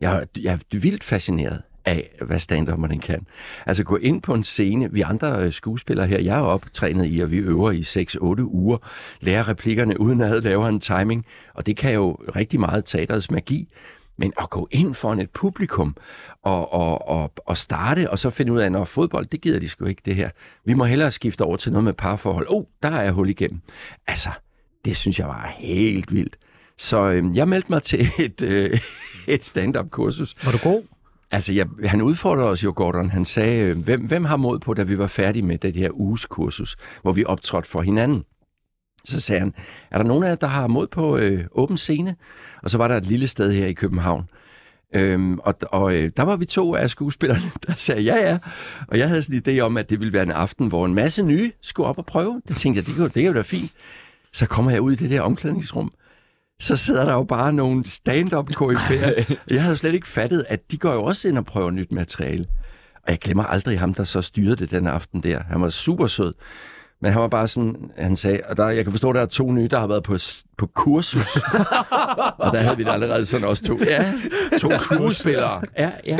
[0.00, 3.26] Jeg, jeg er vildt fascineret af, hvad stand-upperne kan.
[3.66, 7.20] Altså gå ind på en scene, vi andre øh, skuespillere her, jeg er optrænet i,
[7.20, 8.78] og vi øver i 6-8 uger,
[9.20, 13.68] lærer replikkerne uden at lave en timing, og det kan jo rigtig meget teaterets magi.
[14.20, 15.96] Men at gå ind foran et publikum
[16.42, 19.68] og, og, og, og starte, og så finde ud af, når fodbold, det gider de
[19.68, 20.30] sgu ikke, det her.
[20.64, 22.46] Vi må hellere skifte over til noget med parforhold.
[22.48, 23.60] Oh, der er jeg hul igennem.
[24.06, 24.28] Altså,
[24.84, 26.36] det synes jeg var helt vildt.
[26.78, 28.78] Så øh, jeg meldte mig til et, øh,
[29.26, 30.36] et stand-up-kursus.
[30.44, 30.82] Var du god?
[31.30, 33.10] Altså, jeg, han udfordrede os jo, Gordon.
[33.10, 35.90] Han sagde, øh, hvem, hvem har mod på, da vi var færdige med det her
[35.92, 38.24] uges kursus, hvor vi optrådte for hinanden?
[39.04, 39.54] Så sagde han,
[39.90, 42.16] er der nogen af jer, der har mod på øh, åben scene?
[42.62, 44.28] Og så var der et lille sted her i København.
[44.94, 48.38] Øhm, og og øh, der var vi to af skuespillerne, der sagde ja, ja.
[48.88, 50.94] Og jeg havde sådan en idé om, at det ville være en aften, hvor en
[50.94, 52.42] masse nye skulle op og prøve.
[52.48, 53.70] Det tænkte jeg, det kan, jo- det kan jo da fint.
[54.32, 55.92] Så kommer jeg ud i det der omklædningsrum.
[56.60, 59.34] Så sidder der jo bare nogle stand-up koryfærer.
[59.50, 62.46] Jeg havde slet ikke fattet, at de går jo også ind og prøver nyt materiale.
[62.94, 65.42] Og jeg glemmer aldrig ham, der så styrede det den aften der.
[65.50, 66.34] Han var super sød.
[67.00, 69.26] Men han var bare sådan, han sagde, og der, jeg kan forstå, at der er
[69.26, 70.16] to nye, der har været på,
[70.58, 71.36] på kursus.
[72.38, 73.78] og der havde vi det allerede sådan også to.
[73.84, 74.12] Ja,
[74.60, 75.62] to skuespillere.
[75.78, 76.18] Ja, ja.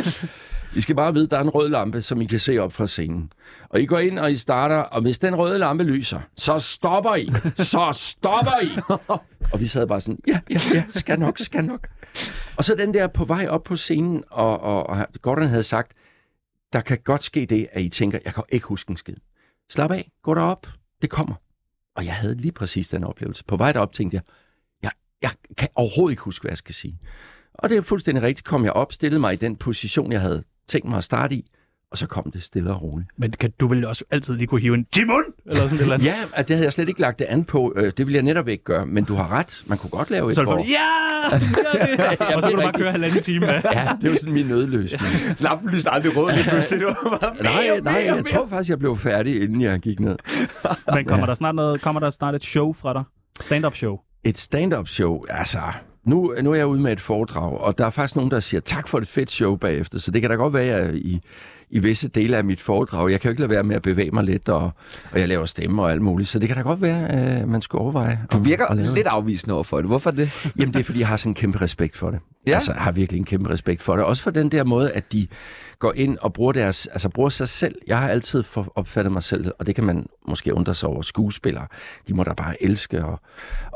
[0.76, 2.72] I skal bare vide, at der er en rød lampe, som I kan se op
[2.72, 3.33] fra scenen.
[3.68, 7.14] Og I går ind, og I starter, og hvis den røde lampe lyser, så stopper
[7.14, 7.33] I.
[7.57, 8.96] Så stopper I.
[9.52, 11.88] og vi sad bare sådan, ja, ja, ja, skal nok, skal nok.
[12.57, 15.92] Og så den der på vej op på scenen, og, og, og Gordon havde sagt,
[16.72, 19.16] der kan godt ske det, at I tænker, jeg kan ikke huske en skid.
[19.70, 20.66] Slap af, gå derop,
[21.02, 21.35] det kommer.
[21.96, 23.44] Og jeg havde lige præcis den oplevelse.
[23.44, 24.22] På vej derop tænkte jeg,
[24.83, 24.90] jeg,
[25.22, 26.98] jeg kan overhovedet ikke huske, hvad jeg skal sige.
[27.54, 28.46] Og det er fuldstændig rigtigt.
[28.46, 31.50] Kom jeg op, stillede mig i den position, jeg havde tænkt mig at starte i,
[31.90, 33.09] og så kom det stille og roligt.
[33.16, 35.94] Men kan, du vil også altid lige kunne hive en Timon, eller sådan et eller
[35.94, 36.07] andet.
[36.07, 37.72] Ja, at det havde jeg slet ikke lagt det an på.
[37.76, 39.62] Øh, Det ville jeg netop ikke gøre, men du har ret.
[39.66, 40.59] Man kunne godt lave et Så det hvor...
[40.59, 40.64] ja!
[41.33, 42.35] ja!
[42.37, 43.48] Og så kan du bare køre halvanden time med.
[43.48, 45.12] Ja, det er jo sådan min nødløsning.
[45.40, 46.81] Lampen lyste aldrig rød lige pludselig.
[46.81, 50.00] Det var bare nej, mere, nej, jeg tror faktisk, jeg blev færdig, inden jeg gik
[50.00, 50.16] ned.
[50.94, 53.02] Men kommer der snart noget, kommer der snart et show fra dig?
[53.40, 53.98] Stand-up show.
[54.24, 55.59] Et stand-up show, altså...
[56.09, 58.61] Nu, nu er jeg ude med et foredrag, og der er faktisk nogen, der siger
[58.61, 61.21] tak for et fedt show bagefter, så det kan da godt være, at jeg i,
[61.70, 64.11] i visse dele af mit foredrag, jeg kan jo ikke lade være med at bevæge
[64.11, 64.70] mig lidt, og,
[65.12, 67.62] og jeg laver stemmer og alt muligt, så det kan da godt være, at man
[67.62, 68.20] skulle overveje.
[68.33, 69.87] Du at- virker at lave lidt afvisende over for det.
[69.87, 70.31] Hvorfor det?
[70.59, 72.20] Jamen, det er, fordi jeg har sådan en kæmpe respekt for det.
[72.46, 72.54] Ja.
[72.54, 74.04] Altså, jeg har virkelig en kæmpe respekt for det.
[74.04, 75.26] Også for den der måde, at de
[75.78, 77.74] går ind og bruger, deres, altså, bruger sig selv.
[77.87, 81.02] Jeg har altid for, opfattet mig selv, og det kan man måske undre sig over
[81.02, 81.66] skuespillere.
[82.09, 83.04] De må da bare elske at,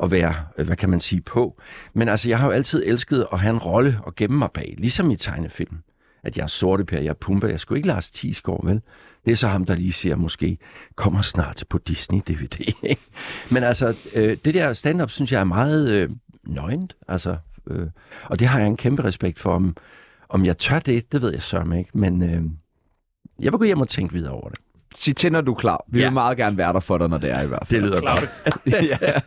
[0.02, 1.60] at være, øh, hvad kan man sige, på.
[1.94, 4.74] Men altså, jeg har jo altid elsket at have en rolle og gemme mig bag,
[4.78, 5.76] ligesom i tegnefilm.
[6.24, 8.80] At jeg er sorte per, jeg er Pumba, jeg skulle ikke Lars Thiesgaard, vel?
[9.24, 10.58] Det er så ham, der lige siger, måske
[10.96, 12.72] kommer snart på Disney-DVD.
[12.82, 13.02] ikke?
[13.50, 16.10] Men altså, øh, det der stand-up, synes jeg er meget øh,
[16.46, 16.96] nøgent.
[17.08, 17.36] Altså,
[17.70, 17.86] øh,
[18.24, 19.54] og det har jeg en kæmpe respekt for.
[19.54, 19.76] Om,
[20.28, 21.90] om jeg tør det, det ved jeg sørme ikke.
[21.94, 22.42] Men øh,
[23.44, 24.58] jeg vil gå hjem og tænke videre over det.
[24.96, 25.84] Sig til, når du er klar.
[25.88, 26.06] Vi Ja.
[26.06, 27.80] vil meget gerne være der for dig, når det er i hvert fald.
[27.80, 28.30] Det lyder godt.
[29.02, 29.18] ja.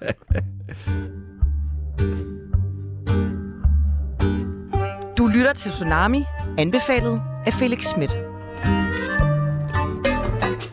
[5.18, 6.24] Du lytter til Tsunami,
[6.58, 8.12] anbefalet af Felix Schmidt.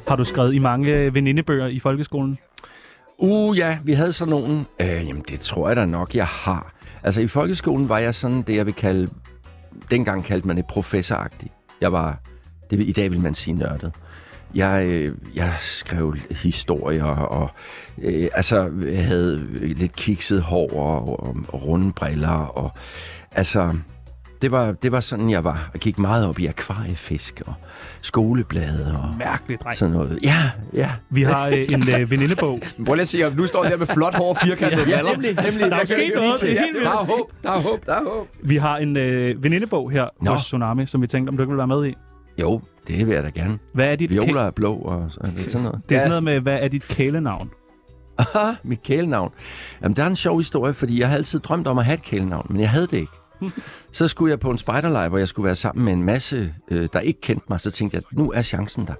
[0.08, 2.38] Har du skrevet i mange venindebøger i folkeskolen?
[3.18, 4.66] Uh, ja, vi havde sådan nogen.
[4.80, 6.72] Øh, jamen, det tror jeg da nok, jeg har.
[7.02, 9.12] Altså, i folkeskolen var jeg sådan det, jeg vil kalde...
[9.90, 11.52] Dengang kaldte man det professoragtigt.
[11.80, 12.18] Jeg var...
[12.70, 13.92] Det, I dag vil man sige nørdet.
[14.54, 17.50] Jeg, øh, jeg skrev historier og
[18.02, 22.70] øh, altså jeg havde lidt kikset hår og, og, og runde briller og
[23.32, 23.74] altså
[24.42, 25.70] det var, det var sådan jeg var.
[25.72, 27.54] Jeg gik meget op i akvariefisk og
[28.00, 29.76] skoleblade og Mærkelig dreng.
[29.76, 30.18] sådan noget.
[30.22, 30.90] Ja, ja.
[31.10, 32.60] Vi har øh, en øh, venindebog.
[32.86, 35.70] Prøv lige at se, nu står der med flot hår og firkantet Ja, nemlig, nemlig.
[35.70, 36.48] Der er sket noget, til.
[36.48, 38.28] helt Der er håb, der er håb, der er håb.
[38.42, 40.30] Vi har en øh, venindebog her Nå.
[40.32, 41.94] hos Tsunami, som vi tænkte, om du ikke vil være med i.
[42.40, 43.58] Jo, det vil jeg da gerne.
[43.74, 45.80] Hvad er dit Violer er blå og så- sådan noget.
[45.88, 47.50] Det er sådan noget med, hvad er dit kælenavn?
[48.18, 49.32] Aha, mit kælenavn.
[49.82, 52.02] Jamen, der er en sjov historie, fordi jeg har altid drømt om at have et
[52.02, 53.12] kælenavn, men jeg havde det ikke.
[53.92, 56.88] Så skulle jeg på en spejderlejr, hvor jeg skulle være sammen med en masse, øh,
[56.92, 57.60] der ikke kendte mig.
[57.60, 58.94] Så tænkte jeg, nu er chancen der.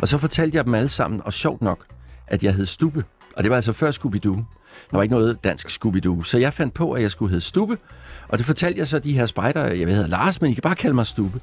[0.00, 1.86] Og så fortalte jeg dem alle sammen, og sjovt nok,
[2.26, 3.04] at jeg hed Stubbe.
[3.36, 4.44] Og det var altså før Scooby-Doo.
[4.90, 6.24] Der var ikke noget dansk Scooby-Doo.
[6.24, 7.78] Så jeg fandt på, at jeg skulle hedde Stubbe.
[8.28, 9.66] Og det fortalte jeg så de her spejder.
[9.66, 11.40] Jeg hedder Lars, men I kan bare kalde mig Stubbe.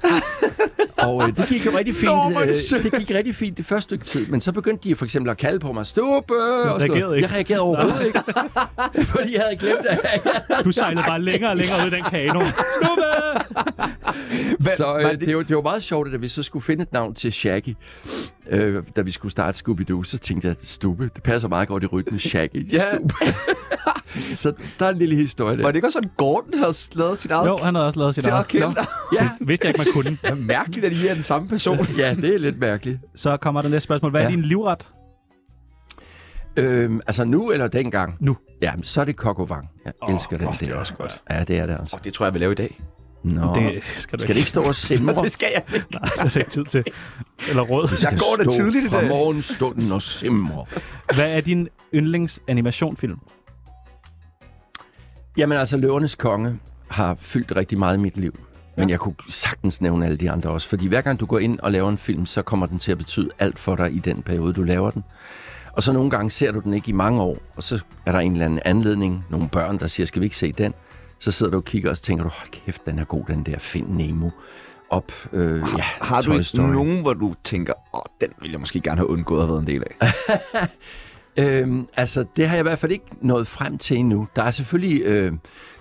[1.06, 2.12] Og øh, det gik jo rigtig fint.
[2.12, 2.40] Nå,
[2.76, 4.26] øh, det gik rigtig fint det første stykke tid.
[4.26, 6.34] Men så begyndte de for eksempel at kalde på mig Stubbe.
[6.34, 7.28] og reagerede ikke.
[7.28, 8.18] Jeg reagerede overhovedet ikke.
[9.12, 12.02] fordi jeg havde glemt, at jeg Du sejlede bare længere og længere ud i den
[12.04, 12.40] kano.
[12.44, 13.02] Stubbe!
[14.76, 16.82] Så øh, det- det, var, det var meget sjovt, at da vi så skulle finde
[16.82, 17.76] et navn til Shaggy,
[18.50, 21.86] øh, da vi skulle starte Scooby-Doo, så tænkte jeg, Stube, det passer meget godt i
[21.86, 22.78] rytmen, Shaggy, Ja.
[22.78, 23.14] Stube.
[24.42, 25.62] så der er en lille historie der.
[25.62, 27.48] Var det ikke også sådan, Gordon havde lavet sit eget?
[27.48, 28.76] Jo, han har også lavet sit til at eget.
[28.76, 28.82] Nå.
[29.12, 30.18] Ja, Vidste jeg ikke, man kunne.
[30.22, 31.86] Er mærkeligt, at I er den samme person.
[31.98, 32.98] ja, det er lidt mærkeligt.
[33.14, 34.10] Så kommer der næste spørgsmål.
[34.10, 34.30] Hvad er Ja.
[34.30, 34.88] din livret?
[36.56, 38.14] Øhm, altså nu eller dengang?
[38.20, 38.36] Nu.
[38.62, 39.68] Ja, så er det Kokovang.
[39.84, 40.58] Jeg Åh, elsker den åh, der.
[40.58, 41.20] det er også godt.
[41.30, 41.96] Ja, det er det altså.
[41.96, 42.80] Og det tror jeg, vi laver i dag.
[43.24, 43.54] Nå.
[43.54, 45.14] Det skal du Skal det ikke stå og simre?
[45.24, 45.86] det skal jeg ikke.
[45.92, 46.84] Nej, det er ikke tid til.
[47.48, 47.88] Eller råd.
[48.02, 49.08] Jeg går da Stå tidligt i Fra dag.
[49.08, 50.64] morgenstunden og simre.
[51.14, 53.18] Hvad er din yndlingsanimationsfilm?
[55.36, 58.38] Jamen altså, Løvernes Konge har fyldt rigtig meget i mit liv.
[58.76, 60.68] Men jeg kunne sagtens nævne alle de andre også.
[60.68, 62.98] Fordi hver gang du går ind og laver en film, så kommer den til at
[62.98, 65.04] betyde alt for dig i den periode, du laver den.
[65.72, 68.18] Og så nogle gange ser du den ikke i mange år, og så er der
[68.18, 70.74] en eller anden anledning, nogle børn, der siger, skal vi ikke se den?
[71.18, 73.42] Så sidder du og kigger, og så tænker du, hold kæft, den er god, den
[73.42, 74.30] der Find Nemo.
[74.90, 78.80] Op, øh, ja, Har du ikke nogen, hvor du tænker, åh, den ville jeg måske
[78.80, 80.12] gerne have undgået at have været en del af?
[81.36, 84.28] Øhm, altså, det har jeg i hvert fald ikke nået frem til endnu.
[84.36, 85.32] Der er selvfølgelig, øh,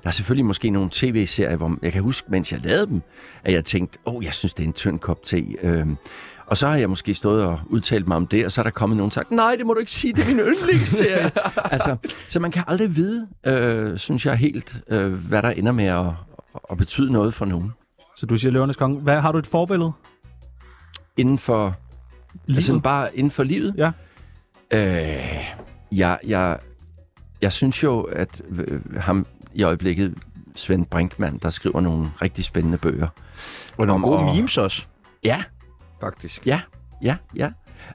[0.03, 3.01] der er selvfølgelig måske nogle tv-serier, hvor jeg kan huske, mens jeg lavede dem,
[3.43, 5.45] at jeg tænkte, åh, oh, jeg synes, det er en tynd kop te.
[5.61, 5.97] Øhm,
[6.45, 8.69] og så har jeg måske stået og udtalt mig om det, og så er der
[8.69, 11.31] kommet nogen og sagt, nej, det må du ikke sige, det er min yndlingsserie.
[11.73, 15.85] altså, så man kan aldrig vide, øh, synes jeg helt, øh, hvad der ender med
[15.85, 16.05] at,
[16.71, 17.73] at betyde noget for nogen.
[18.17, 18.99] Så du siger Løvernes Konge.
[19.01, 19.91] Hvad, har du et forbillede?
[21.17, 21.75] Inden for,
[22.45, 22.57] Livet?
[22.57, 23.75] altså bare inden for livet?
[23.77, 23.91] Ja.
[24.71, 25.45] Øh,
[25.91, 26.59] jeg, jeg,
[27.41, 30.13] jeg synes jo, at øh, ham i øjeblikket,
[30.55, 33.07] Svend Brinkmann, der skriver nogle rigtig spændende bøger.
[33.77, 34.85] Og nogle Om gode at- memes også,
[35.23, 35.43] Ja,
[36.01, 36.45] faktisk.
[36.47, 36.61] ja,
[37.03, 37.49] ja, ja.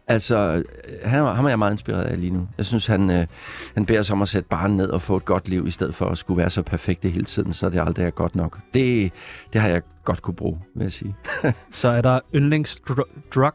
[0.06, 0.64] Altså, øh,
[1.04, 2.48] han, ham er jeg meget inspireret af lige nu.
[2.58, 3.26] Jeg synes, han, øh,
[3.74, 5.94] han beder sig om at sætte barnet ned og få et godt liv, i stedet
[5.94, 8.58] for at skulle være så perfekt hele tiden, så det aldrig er godt nok.
[8.74, 9.12] Det,
[9.52, 11.16] det har jeg godt kunne bruge, vil jeg sige.
[11.72, 12.96] Så er der yndlingsdrug.
[13.34, 13.52] Har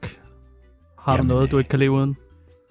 [1.12, 2.18] du Jamen, noget, du ikke kan leve uden?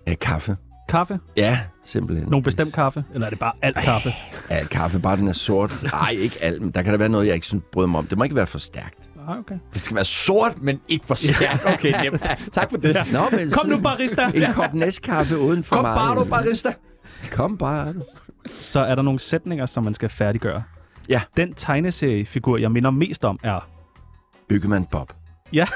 [0.07, 0.57] Ja, kaffe.
[0.91, 1.19] Kaffe?
[1.37, 2.29] Ja, simpelthen.
[2.29, 3.05] Nogen bestemt kaffe?
[3.15, 4.15] Eller er det bare alt kaffe?
[4.51, 5.83] Ja, kaffe, bare den er sort.
[5.83, 8.07] Nej, ikke alt, men der kan der være noget, jeg ikke synes bryder mig om.
[8.07, 9.11] Det må ikke være for stærkt.
[9.29, 9.59] Ah, okay.
[9.75, 11.67] Det skal være sort, men ikke for stærkt.
[11.67, 12.31] Okay, nemt.
[12.53, 12.97] Tak for det.
[13.13, 14.31] Nå, men Kom nu, barista!
[14.35, 15.97] En kop næstkaffe uden for Kom meget.
[15.97, 16.73] bare, du barista.
[17.33, 18.03] Kom bare, du.
[18.61, 20.63] Så er der nogle sætninger, som man skal færdiggøre.
[21.09, 21.21] Ja.
[21.37, 23.69] Den tegneseriefigur, jeg minder mest om, er...
[24.49, 25.13] Byggemand Bob.
[25.53, 25.67] Ja,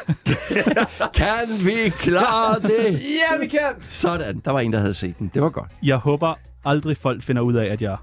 [1.14, 2.92] Kan vi klare det?
[2.92, 3.60] Ja, vi kan.
[3.88, 5.30] Sådan, der var en, der havde set den.
[5.34, 5.72] Det var godt.
[5.82, 6.34] jeg håber
[6.64, 7.96] aldrig folk finder ud af, at jeg...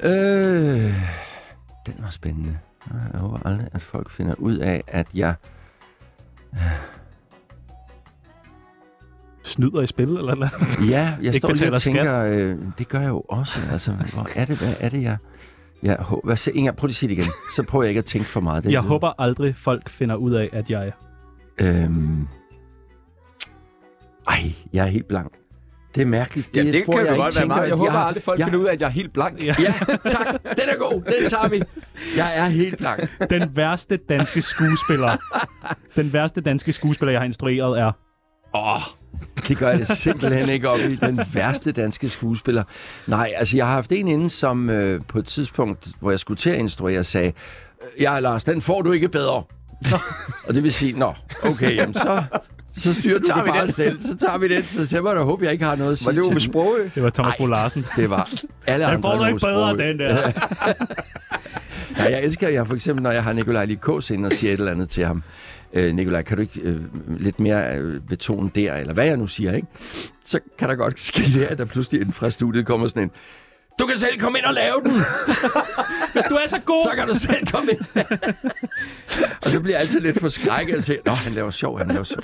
[0.00, 0.94] Øh,
[1.86, 2.58] den var spændende.
[3.12, 5.34] Jeg håber aldrig, at folk finder ud af, at jeg...
[9.44, 10.48] snyder i spil, eller eller
[10.90, 13.60] Ja, jeg står lige og tænker, øh, det gør jeg jo også.
[13.72, 15.16] Altså, hvor er det, hvad er det, jeg...
[15.82, 17.30] jeg hå- hvad, se, Inger, prøv lige at sige det igen.
[17.54, 18.64] Så prøver jeg ikke at tænke for meget.
[18.64, 20.92] Det Jeg håber aldrig folk finder ud af, at jeg...
[21.58, 22.28] Øhm...
[24.28, 25.32] Ej, jeg er helt blank.
[25.94, 26.56] Det er mærkeligt.
[26.56, 27.62] Ja, det tror kan jeg godt være meget.
[27.62, 29.46] at Jeg håber aldrig, folk jeg- finder ud af, at jeg er helt blank.
[29.46, 29.54] Ja.
[29.60, 29.74] Ja,
[30.08, 30.26] tak.
[30.42, 31.02] Den er god.
[31.20, 31.62] Den tager vi.
[32.16, 33.30] Jeg er helt blank.
[33.30, 35.16] Den værste danske skuespiller...
[36.02, 37.92] den værste danske skuespiller, jeg har instrueret, er...
[38.54, 38.80] Åh, oh,
[39.48, 40.94] det gør jeg det simpelthen ikke op i.
[40.96, 42.62] Den værste danske skuespiller.
[43.06, 46.38] Nej, altså jeg har haft en inde, som øh, på et tidspunkt, hvor jeg skulle
[46.38, 47.32] til at instruere, sagde,
[48.00, 49.42] ja Lars, den får du ikke bedre.
[50.46, 52.22] og det vil sige, nå, okay, jamen så,
[52.72, 53.72] så styrer du tager det vi bare den.
[53.72, 54.00] selv.
[54.00, 54.64] Så tager vi den.
[54.64, 56.40] Så jeg må da håbe, jeg ikke har noget at sige Var det Ove den.
[56.40, 56.88] Sprogø?
[56.94, 57.34] Det var Thomas.
[57.38, 57.86] Bo Larsen.
[57.96, 58.30] Det var
[58.66, 60.32] alle Den andre får du ikke bedre, den der.
[61.98, 64.58] Ja, jeg elsker, jeg for eksempel, når jeg har Nikolaj Likås ind og siger et
[64.58, 65.22] eller andet til ham.
[65.72, 66.80] Øh, Nikolaj, kan du ikke øh,
[67.20, 69.68] lidt mere øh, betone der, eller hvad jeg nu siger, ikke?
[70.24, 73.10] Så kan der godt ske det, at der pludselig inden fra studiet kommer sådan en,
[73.80, 74.92] du kan selv komme ind og lave den,
[76.12, 76.84] Hvis du er så god...
[76.90, 77.80] så kan du selv komme ind.
[79.44, 82.04] og så bliver jeg altid lidt forskrækket og siger, nå, han laver sjov, han laver
[82.04, 82.18] sjov.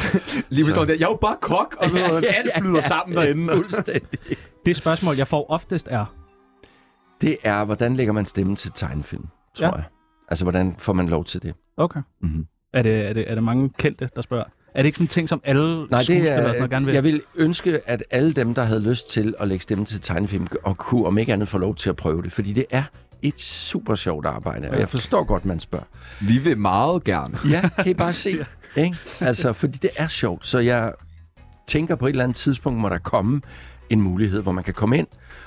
[0.49, 1.01] Lige Så- forstår det.
[1.01, 2.25] Jeg er jo bare kok, og sådan noget.
[2.29, 3.55] alt flyder sammen derinde.
[3.57, 4.19] Fuldstændig.
[4.67, 6.15] Det spørgsmål, jeg får oftest er...
[7.21, 9.73] Det er, hvordan lægger man stemmen til tegnefilm, tror Ja.
[9.75, 9.85] jeg.
[10.29, 11.55] Altså, hvordan får man lov til det?
[11.77, 12.01] Okay.
[12.23, 12.47] Mhm.
[12.75, 14.45] Er det, er, det, er det mange kendte, der spørger?
[14.75, 16.95] Er det ikke sådan en ting, som alle Nej, det sådan er, noget gerne vil?
[16.95, 20.47] jeg vil ønske, at alle dem, der havde lyst til at lægge stemme til tegnefilm,
[20.63, 22.33] og kunne om ikke andet få lov til at prøve det.
[22.33, 22.83] Fordi det er
[23.23, 25.85] et super sjovt arbejde, og jeg forstår godt, man spørger.
[26.21, 27.39] Vi vil meget gerne.
[27.51, 28.37] Ja, kan I bare se.
[28.77, 28.97] Ikke?
[29.21, 30.93] Altså, fordi det er sjovt, så jeg
[31.67, 33.41] tænker på et eller andet tidspunkt, må der komme
[33.91, 35.07] en mulighed, hvor man kan komme ind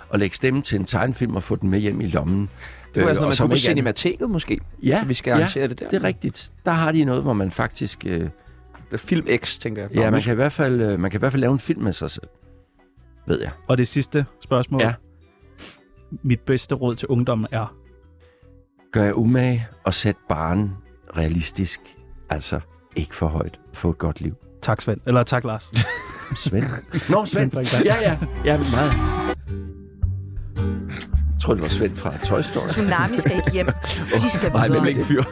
[0.10, 2.50] og lægge stemme til en tegnefilm og få den med hjem i lommen.
[2.96, 4.60] Det var Øh, sådan, og man kunne på Cinemateket måske.
[4.84, 5.90] Ja, vi skal ja, arrangere det der.
[5.90, 6.52] det er rigtigt.
[6.66, 8.04] Der har de noget, hvor man faktisk...
[8.06, 8.30] Øh,
[8.98, 9.92] Film X, tænker jeg.
[9.94, 11.60] Nå, ja, man kan, i hvert fald, øh, man kan i hvert fald lave en
[11.60, 12.28] film med sig selv.
[13.28, 13.52] Ved jeg.
[13.68, 14.82] Og det sidste spørgsmål.
[14.82, 14.94] Ja.
[16.24, 17.76] Mit bedste råd til ungdommen er...
[18.92, 20.72] gør jeg umage og sæt barnen
[21.18, 21.80] realistisk.
[22.30, 22.60] Altså,
[22.96, 23.60] ikke for højt.
[23.74, 24.36] Få et godt liv.
[24.62, 25.02] Tak, Svend.
[25.08, 25.72] Eller tak, Lars.
[26.36, 26.64] Svend.
[27.10, 27.52] Nå, Svend.
[27.52, 28.18] Svend Ja, ja.
[28.46, 28.92] Ja, meget.
[31.38, 32.68] Jeg tror, det var Svend fra Toy Story.
[32.68, 33.68] Tsunami skal ikke hjem.
[34.20, 34.82] De skal Nej, videre.
[34.82, 35.24] men ikke fyr.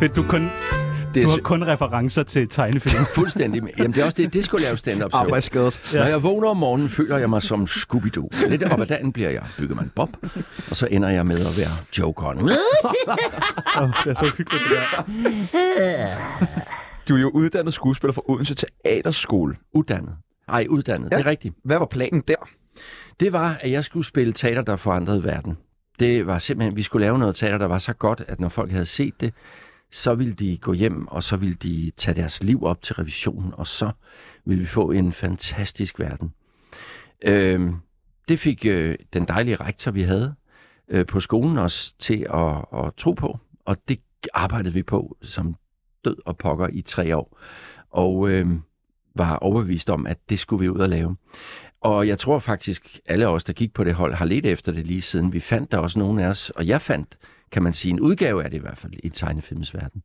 [0.00, 0.42] Men du, kun,
[1.14, 3.04] Det du er har kun referencer til tegnefilm.
[3.14, 3.62] Fuldstændig.
[3.78, 4.32] Jamen, det er også det.
[4.32, 5.20] Det skulle lave stand-up show.
[5.20, 5.80] arbejdsskadet.
[5.92, 5.98] Ja.
[5.98, 8.48] Når jeg vågner om morgenen, føler jeg mig som Scooby-Doo.
[8.48, 10.08] Lidt op ad dagen bliver jeg byggemand Bob,
[10.70, 12.38] og så ender jeg med at være Jokeren.
[12.38, 12.48] oh,
[14.04, 15.02] det er så hyggeligt, det der.
[17.08, 19.56] Du er jo uddannet skuespiller fra Odense Teaterskole.
[19.74, 20.12] Uddannet.
[20.48, 21.10] Ej, uddannet.
[21.12, 21.16] Ja.
[21.16, 21.54] Det er rigtigt.
[21.64, 22.34] Hvad var planen der?
[23.20, 25.58] Det var, at jeg skulle spille teater, der forandrede verden.
[25.98, 28.70] Det var simpelthen, vi skulle lave noget teater, der var så godt, at når folk
[28.70, 29.34] havde set det,
[29.90, 33.54] så ville de gå hjem, og så ville de tage deres liv op til revisionen,
[33.56, 33.90] og så
[34.44, 36.32] ville vi få en fantastisk verden.
[37.24, 37.74] Øhm,
[38.28, 40.34] det fik øh, den dejlige rektor, vi havde
[40.88, 44.00] øh, på skolen os til at, at tro på, og det
[44.34, 45.56] arbejdede vi på som
[46.04, 47.38] død og pokker i tre år,
[47.90, 48.46] og øh,
[49.14, 51.16] var overbevist om, at det skulle vi ud og lave.
[51.80, 54.86] Og jeg tror faktisk, alle os, der gik på det hold, har let efter det
[54.86, 55.32] lige siden.
[55.32, 57.18] Vi fandt der også nogle af os, og jeg fandt,
[57.52, 60.02] kan man sige, en udgave af det i hvert fald i tegnefilmens verden.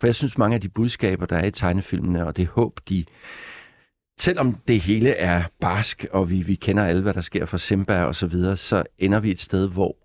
[0.00, 3.04] For jeg synes, mange af de budskaber, der er i tegnefilmene, og det håb, de...
[4.18, 8.02] Selvom det hele er barsk, og vi, vi kender alle, hvad der sker for Simba
[8.02, 9.96] og så videre, så ender vi et sted, hvor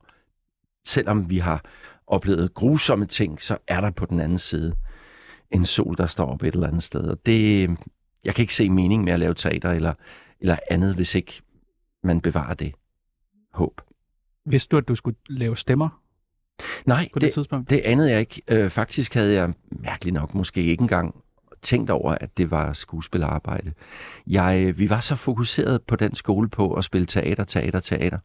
[0.86, 1.66] selvom vi har
[2.08, 4.76] oplevet grusomme ting, så er der på den anden side
[5.52, 7.02] en sol, der står op et eller andet sted.
[7.02, 7.70] Og det,
[8.24, 9.94] jeg kan ikke se mening med at lave teater eller,
[10.40, 11.42] eller andet, hvis ikke
[12.04, 12.74] man bevarer det
[13.54, 13.82] håb.
[14.46, 16.02] Vidste du, at du skulle lave stemmer
[16.86, 17.70] Nej, på det, det, tidspunkt?
[17.70, 18.42] det anede jeg ikke.
[18.48, 21.16] Øh, faktisk havde jeg mærkeligt nok måske ikke engang
[21.62, 23.74] tænkt over, at det var skuespillerarbejde.
[24.28, 28.20] Jeg, vi var så fokuseret på den skole på at spille teater, teater, teater.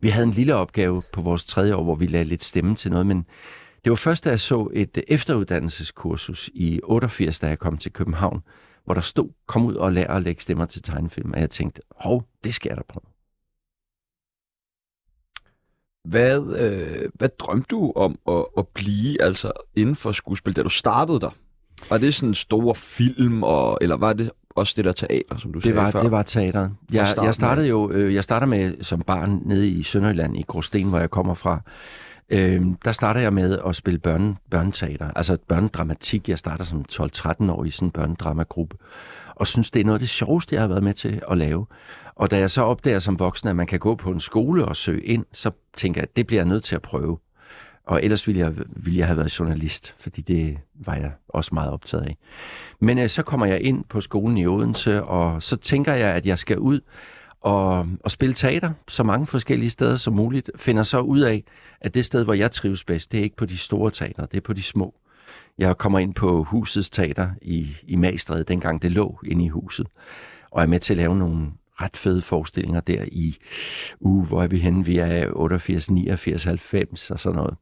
[0.00, 2.90] Vi havde en lille opgave på vores tredje år, hvor vi lagde lidt stemme til
[2.90, 3.26] noget, men
[3.84, 8.42] det var først, da jeg så et efteruddannelseskursus i 88, da jeg kom til København,
[8.84, 11.82] hvor der stod, kom ud og lær at lægge stemmer til tegnefilm, og jeg tænkte,
[11.96, 13.04] hov, det skal jeg da prøve.
[16.04, 20.68] Hvad, øh, hvad drømte du om at, at blive altså inden for skuespil, da du
[20.68, 21.30] startede der?
[21.90, 25.52] Var det sådan en stor film, og, eller var det også det der teater, som
[25.52, 26.02] du Det sagde var, før?
[26.02, 26.72] det var teateret.
[26.92, 30.88] Jeg, jeg startede jo øh, jeg startede med som barn nede i Sønderjylland i Gråsten,
[30.88, 31.60] hvor jeg kommer fra.
[32.28, 36.28] Øh, der starter jeg med at spille børne, børneteater, altså børnedramatik.
[36.28, 38.76] Jeg starter som 12-13 år i sådan en børnedramagruppe,
[39.34, 41.66] og synes, det er noget af det sjoveste, jeg har været med til at lave.
[42.16, 44.76] Og da jeg så opdager som voksen, at man kan gå på en skole og
[44.76, 47.18] søge ind, så tænker jeg, at det bliver jeg nødt til at prøve.
[47.86, 51.70] Og ellers ville jeg, ville jeg have været journalist, fordi det var jeg også meget
[51.70, 52.16] optaget af.
[52.80, 56.26] Men øh, så kommer jeg ind på skolen i Odense, og så tænker jeg, at
[56.26, 56.80] jeg skal ud
[57.44, 60.50] og, og spille teater så mange forskellige steder som muligt.
[60.56, 61.44] Finder så ud af,
[61.80, 64.36] at det sted, hvor jeg trives bedst, det er ikke på de store teater, det
[64.36, 64.94] er på de små.
[65.58, 69.86] Jeg kommer ind på husets teater i, i Magstred, dengang det lå inde i huset,
[70.50, 71.46] og er med til at lave nogle
[71.80, 73.36] ret fede forestillinger der i,
[74.00, 74.84] uh, hvor er vi henne?
[74.84, 77.54] Vi er 88, 89, 90 og sådan noget.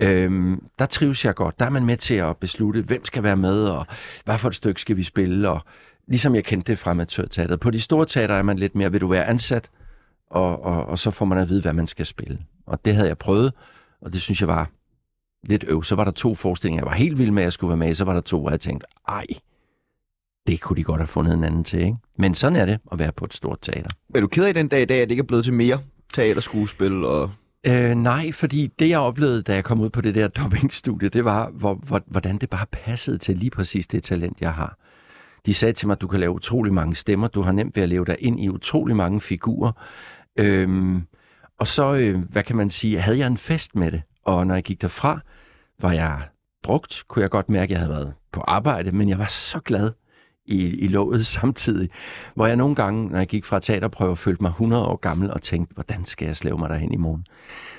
[0.00, 1.58] Øhm, der trives jeg godt.
[1.58, 3.86] Der er man med til at beslutte, hvem skal være med, og
[4.24, 5.60] hvad for et stykke skal vi spille, og
[6.08, 7.60] ligesom jeg kendte det fra amatørteateret.
[7.60, 9.70] På de store teater er man lidt mere, vil du være ansat,
[10.30, 12.38] og, og, og så får man at vide, hvad man skal spille.
[12.66, 13.52] Og det havde jeg prøvet,
[14.00, 14.70] og det synes jeg var
[15.44, 15.84] lidt øv.
[15.84, 17.90] Så var der to forestillinger, jeg var helt vild med, at jeg skulle være med
[17.90, 17.94] i.
[17.94, 19.26] Så var der to, hvor jeg tænkte, ej,
[20.46, 21.96] det kunne de godt have fundet en anden til, ikke?
[22.18, 23.90] Men sådan er det at være på et stort teater.
[24.14, 25.78] Er du ked af den dag i dag, at det ikke er blevet til mere
[26.14, 27.04] teaterskuespil?
[27.04, 27.30] Og...
[27.66, 31.24] Øh, nej, fordi det jeg oplevede, da jeg kom ud på det der dubbingstudie, det
[31.24, 34.78] var, hvor, hvor, hvordan det bare passede til lige præcis det talent, jeg har.
[35.46, 37.82] De sagde til mig, at du kan lave utrolig mange stemmer, du har nemt ved
[37.82, 39.72] at leve dig ind i utrolig mange figurer.
[40.36, 41.06] Øhm,
[41.58, 44.02] og så, øh, hvad kan man sige, havde jeg en fest med det.
[44.24, 45.20] Og når jeg gik derfra,
[45.80, 46.22] var jeg
[46.62, 49.60] brugt, kunne jeg godt mærke, at jeg havde været på arbejde, men jeg var så
[49.60, 49.90] glad
[50.46, 51.90] i, i låget samtidig,
[52.34, 55.42] hvor jeg nogle gange, når jeg gik fra teaterprøver, følte mig 100 år gammel og
[55.42, 57.26] tænkte, hvordan skal jeg slæve mig derhen i morgen?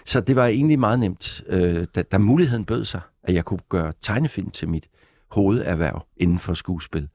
[0.06, 3.60] Så det var egentlig meget nemt, øh, da, da muligheden bød sig, at jeg kunne
[3.69, 4.88] gøre tegnefilm til mit
[5.32, 7.10] hovederhverv inden for skuespil,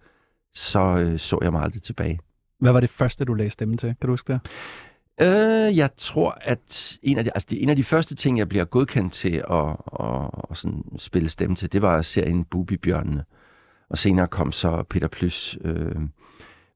[0.54, 2.20] så øh, så jeg mig aldrig tilbage.
[2.58, 3.88] Hvad var det første, du lagde stemme til?
[4.00, 4.40] Kan du huske det?
[5.20, 8.48] Øh, jeg tror, at en af, de, altså de, en af de første ting, jeg
[8.48, 13.24] bliver godkendt til at, at, at sådan spille stemme til, det var serien Bubibjørnene.
[13.88, 15.58] Og senere kom så Peter Plys.
[15.64, 15.96] Øh,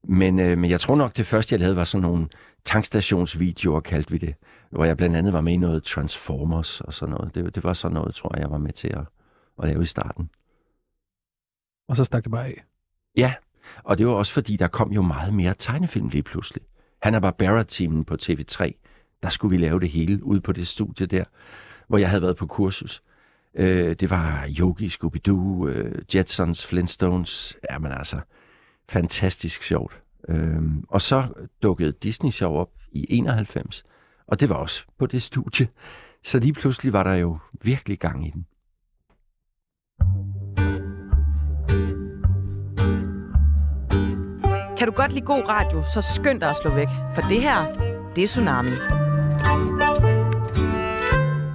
[0.03, 2.27] men, øh, men jeg tror nok, det første, jeg lavede, var sådan nogle
[2.63, 4.35] tankstationsvideoer, kaldte vi det.
[4.69, 7.35] Hvor jeg blandt andet var med i noget Transformers og sådan noget.
[7.35, 9.03] Det, det var sådan noget, tror jeg, jeg var med til at,
[9.63, 10.29] at lave i starten.
[11.87, 12.63] Og så stak det bare af.
[13.17, 13.33] Ja,
[13.83, 16.63] og det var også fordi, der kom jo meget mere tegnefilm lige pludselig.
[17.01, 18.71] Han er Barbara-teamen på TV3.
[19.23, 21.23] Der skulle vi lave det hele ude på det studie der,
[21.87, 23.03] hvor jeg havde været på kursus.
[23.55, 27.57] Øh, det var Yogi, Scooby-Doo, øh, Jetsons, Flintstones.
[27.71, 28.19] Jamen altså,
[28.89, 30.01] fantastisk sjovt.
[30.29, 31.27] Øh, og så
[31.63, 33.83] dukkede Disney Show op i 91,
[34.27, 35.67] og det var også på det studie.
[36.23, 38.45] Så lige pludselig var der jo virkelig gang i den.
[44.77, 46.87] Kan du godt lide god radio, så skynd dig at slå væk.
[47.15, 47.65] For det her,
[48.15, 48.69] det er Tsunami.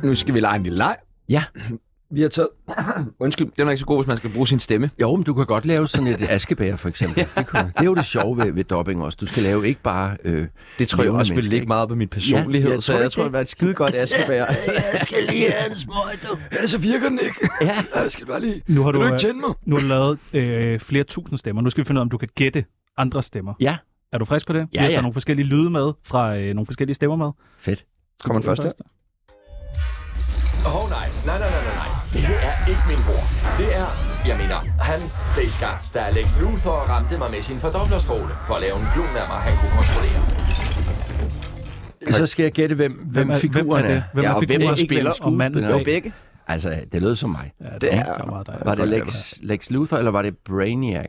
[0.02, 0.96] Nu skal vi lege en lille leg.
[1.28, 1.44] Ja.
[2.12, 2.48] Vi har taget...
[3.20, 4.90] Undskyld, det er nok ikke så god, hvis man skal bruge sin stemme.
[5.00, 7.26] Jo, men du kan godt lave sådan et askebær, for eksempel.
[7.36, 9.18] Det, kunne, det er jo det sjove ved, ved dubbing også.
[9.20, 10.16] Du skal lave ikke bare...
[10.24, 10.46] Øh,
[10.78, 11.66] Det tror jeg også vil ligge ikke?
[11.66, 13.32] meget på min personlighed, Ja, ja, jeg så tror jeg tror, det.
[13.32, 14.44] var et skide godt askebær.
[14.92, 15.94] jeg skal lige have en smøg,
[16.30, 16.38] du.
[16.52, 17.48] ja, så virker den ikke.
[17.60, 17.76] Ja.
[18.02, 18.62] Jeg skal bare lige...
[18.66, 19.50] Nu har du, du øh, ikke tænde mig?
[19.66, 21.62] nu har du lavet øh, flere tusind stemmer.
[21.62, 22.64] Nu skal vi finde ud af, om du kan gætte
[23.00, 23.54] andre stemmer.
[23.60, 23.76] Ja,
[24.12, 24.62] Er du frisk på det?
[24.62, 25.00] vi Ja, har taget ja.
[25.00, 27.30] nogle forskellige lyde med fra øh, nogle forskellige stemmer med.
[27.58, 27.84] fedt.
[28.24, 28.66] Kommer den første?
[30.66, 31.90] Åh oh, nej, nej, nej, nej, nej, nej.
[32.14, 33.22] Det er ikke min bror.
[33.60, 33.88] Det er,
[34.30, 34.58] jeg mener,
[34.90, 35.00] han
[35.48, 39.26] skabt, da Alex Luthor ramte mig med sin fordoblerstråle for at lave en klon af
[39.32, 40.20] mig, han kunne kontrollere.
[42.18, 44.04] Så skal jeg gætte, hvem, hvem, er- figuren hvem er det?
[44.14, 45.78] Hvem Ja, er og hvem der spiller og manden skuespilleren?
[45.80, 45.84] Jo, bag?
[45.84, 46.12] begge.
[46.46, 47.52] Altså, det lød som mig.
[47.60, 48.58] Ja, det, Det er, dig.
[48.64, 51.06] Var det Lex, Lex Luthor, eller var det Brainiac?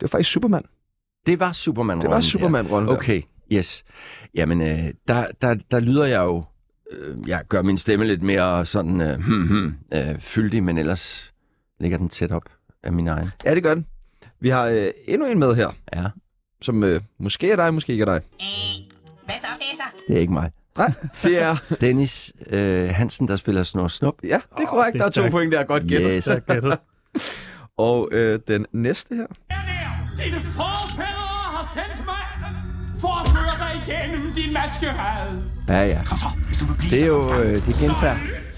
[0.00, 0.62] Det var faktisk Superman.
[1.26, 2.00] Det var Superman.
[2.00, 2.88] Det var Superman-rollen.
[2.88, 3.84] Okay, yes.
[4.34, 6.44] Jamen, øh, der, der, der lyder jeg jo...
[6.90, 11.32] Øh, jeg gør min stemme lidt mere sådan øh, hmm, hmm, øh, fyldig, men ellers
[11.80, 12.42] ligger den tæt op
[12.82, 13.28] af min egen.
[13.44, 13.86] Ja, det gør den.
[14.40, 16.04] Vi har øh, endnu en med her, Ja,
[16.62, 18.20] som øh, måske er dig, måske ikke er dig.
[19.24, 19.84] Hvad så, fæsser?
[20.08, 20.50] det er ikke mig.
[20.76, 20.92] Nej,
[21.22, 21.56] det er...
[21.80, 24.14] Dennis øh, Hansen, der spiller Snor Snup.
[24.24, 24.92] Ja, det er korrekt.
[24.94, 26.10] det er der er to point, der er godt gættet.
[26.10, 26.28] Yes.
[27.76, 29.26] Og øh, den næste her.
[30.24, 32.24] Dine forfædre har sendt mig
[33.00, 35.42] for at føre dig igennem din maskerade.
[35.68, 36.00] Ja, ja.
[36.06, 38.16] Kom så, hvis du vil blive Det er jo øh, det er Genfærd.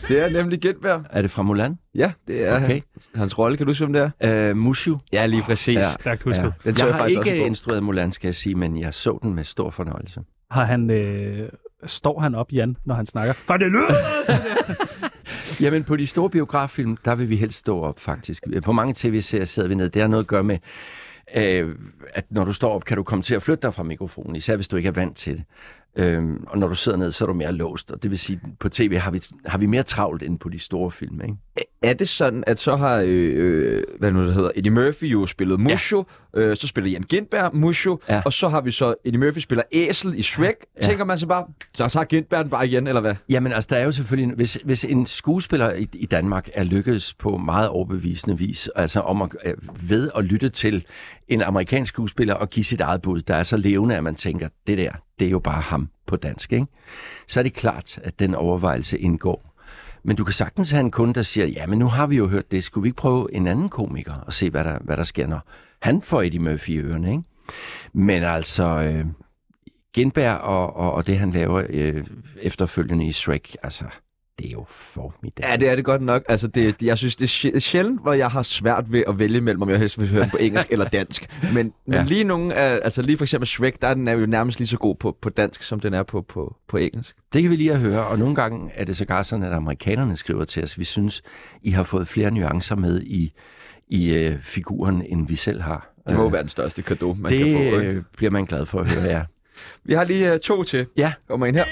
[0.09, 1.04] Det er nemlig Gentberg.
[1.11, 1.78] Er det fra Mulan?
[1.94, 2.80] Ja, det er Okay.
[3.14, 3.56] hans rolle.
[3.56, 4.50] Kan du se, om det er?
[4.50, 4.98] Øh, Mushu.
[5.12, 5.76] Ja, lige præcis.
[5.76, 5.82] Ja.
[6.00, 6.52] Stærkt husket.
[6.64, 9.34] Den så jeg jeg har ikke instrueret Mulan, skal jeg sige, men jeg så den
[9.34, 10.20] med stor fornøjelse.
[10.50, 11.48] Har han, øh,
[11.86, 13.34] står han op, Jan, når han snakker?
[13.46, 13.94] For det lyder!
[15.61, 18.44] Jamen, på de store biograffilm, der vil vi helst stå op, faktisk.
[18.64, 19.88] På mange tv-serier sidder vi ned.
[19.90, 20.59] Det har noget at gøre med,
[21.35, 21.76] øh,
[22.14, 24.57] at når du står op, kan du komme til at flytte dig fra mikrofonen, især
[24.57, 25.45] hvis du ikke er vant til det.
[25.97, 27.91] Øhm, og når du sidder ned, så er du mere låst.
[27.91, 30.59] Og det vil sige, på tv har vi, har vi mere travlt end på de
[30.59, 31.35] store film, ikke?
[31.82, 35.26] Er det sådan, at så har, øh, øh, hvad nu det hedder, Eddie Murphy jo
[35.26, 36.04] spillet Musho,
[36.34, 36.40] ja.
[36.40, 38.22] øh, så spiller Jan Gintberg Musho, Ja.
[38.24, 40.56] og så har vi så, Eddie Murphy spiller Æsel i Shrek.
[40.76, 40.86] Ja.
[40.86, 43.14] Tænker man så bare, så tager Gintberg den bare igen, eller hvad?
[43.30, 44.34] Jamen, altså, der er jo selvfølgelig...
[44.36, 49.22] Hvis, hvis en skuespiller i, i Danmark er lykkedes på meget overbevisende vis, altså om
[49.22, 50.84] at, øh, ved at lytte til
[51.28, 54.48] en amerikansk skuespiller og give sit eget bud, der er så levende, at man tænker,
[54.66, 56.66] det der, det er jo bare ham på dansk, ikke?
[57.28, 59.47] Så er det klart, at den overvejelse indgår.
[60.09, 62.28] Men du kan sagtens have en kunde, der siger, ja, men nu har vi jo
[62.28, 65.02] hørt det, skulle vi ikke prøve en anden komiker og se, hvad der, hvad der
[65.02, 65.40] sker, når
[65.82, 67.22] han får Eddie Murphy i ørerne, ikke?
[67.92, 69.06] Men altså, øh,
[69.94, 72.06] Genberg og, og, og det, han laver øh,
[72.42, 73.84] efterfølgende i Shrek, altså,
[74.39, 75.45] det er jo formidabelt.
[75.51, 76.22] Ja, det er det godt nok.
[76.28, 79.41] Altså, det, jeg synes, det er sj- sjældent, hvor jeg har svært ved at vælge
[79.41, 81.26] mellem, om jeg helst vil høre den på engelsk eller dansk.
[81.55, 82.05] Men, men Ja.
[82.05, 84.68] lige nogle af, altså lige for eksempel Shrek, der er den er jo nærmest lige
[84.68, 87.16] så god på, på dansk, som den er på, på, på engelsk.
[87.32, 90.16] Det kan vi lige at høre, og nogle gange er det sågar sådan, at amerikanerne
[90.16, 91.22] skriver til os, vi synes,
[91.62, 93.32] I har fået flere nuancer med i,
[93.89, 95.91] i øh, figuren, end vi selv har.
[96.09, 97.59] Det må jo Øh, være den største kado, man det kan få.
[97.62, 97.76] Ikke?
[97.76, 99.22] øh, bliver man glad for at høre, ja.
[99.84, 100.86] Vi har lige uh, to til.
[100.97, 101.12] Ja.
[101.28, 101.64] Kommer ind her.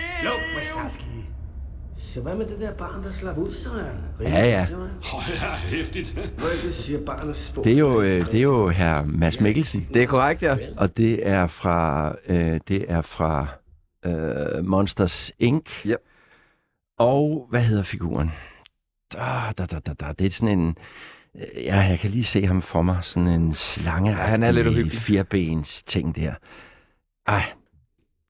[2.17, 3.85] Så hvad med det der barn, der slap ud, sådan?
[4.21, 4.67] Ja, ja.
[5.15, 6.13] Åh, ja, hæftigt.
[6.13, 7.63] Hvad er det, siger barnet spor?
[7.63, 10.57] Det er jo, øh, det er jo herr Mads Mikkelsen, Det er korrekt, ja.
[10.77, 13.47] og det er fra, øh, det er fra
[14.05, 15.67] øh, Monsters Inc.
[15.87, 15.97] Yep.
[16.99, 18.31] Og hvad hedder figuren?
[19.13, 20.13] Da, da, da, da, da.
[20.19, 20.77] Det er sådan en...
[21.37, 22.99] øh, Ja, jeg kan lige se ham for mig.
[23.03, 24.11] Sådan en slange.
[24.11, 24.99] Ja, han er lidt uhyggelig.
[24.99, 26.35] Firebens ting der.
[27.27, 27.43] Ej,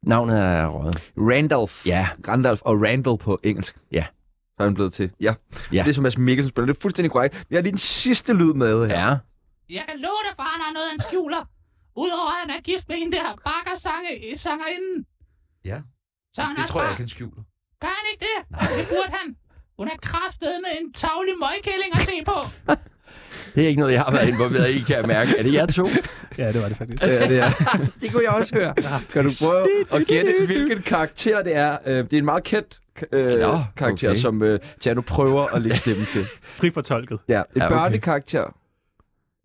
[0.06, 1.12] navnet er røget.
[1.16, 1.86] Randolph.
[1.86, 3.76] Ja, Randolph og Randall på engelsk.
[3.92, 4.04] Ja.
[4.56, 5.10] Så er han blevet til.
[5.20, 5.34] Ja.
[5.72, 5.82] Ja.
[5.82, 6.66] Det er som Mads Mikkelsen spiller.
[6.66, 7.46] Det er fuldstændig korrekt.
[7.48, 9.00] Vi har lige den sidste lyd med her.
[9.00, 9.16] ja.
[9.70, 11.42] Jeg kan love dig, for han har noget, han skjuler.
[11.96, 15.06] Udover at han er gift med en der bakker sange, sangerinden.
[15.64, 15.78] Ja.
[16.34, 17.42] Så han Det tror jeg bare- ikke, han skjuler.
[17.80, 18.38] Gør han ikke det?
[18.78, 19.36] Det burde han.
[19.78, 22.38] Hun er kraftet med en tavlig møgkælling at se på.
[23.56, 25.30] Det er ikke noget, jeg har været involveret i, kan jeg mærke.
[25.38, 25.88] Er det jer to?
[26.38, 27.02] Ja, det var det faktisk.
[27.02, 27.50] Ja, det er.
[28.02, 28.74] Det kunne jeg også høre.
[29.12, 31.76] Kan du prøve at gætte, hvilken karakter det er?
[31.86, 32.80] Øh, Det er en meget kendt
[33.12, 34.20] øh, Nå, karakter, okay.
[34.20, 36.26] som øh, Tjano prøver at lægge stemme til.
[36.58, 37.18] Fri fortolket.
[37.28, 37.74] Ja, en Ja, okay.
[37.76, 38.54] børnekarakter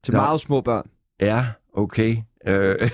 [0.03, 0.19] til Nå.
[0.19, 0.85] meget små børn.
[1.21, 2.17] Ja, okay.
[2.47, 2.89] Øh,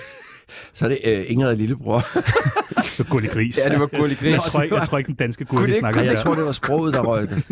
[0.74, 1.98] så er det øh, Ingrid Lillebror.
[1.98, 3.58] Det var Gulli Gris.
[3.64, 4.32] Ja, det var Gulli Gris.
[4.32, 6.94] Jeg tror ikke, jeg tror ikke den danske Gulli snakker jeg tror, det var sproget,
[6.94, 7.42] der røg det.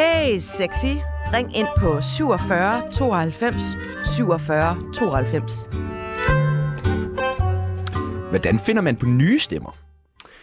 [0.00, 0.94] Hey, sexy.
[1.34, 3.62] Ring ind på 47 92
[4.16, 5.68] 47 92.
[8.30, 9.76] Hvordan finder man på nye stemmer?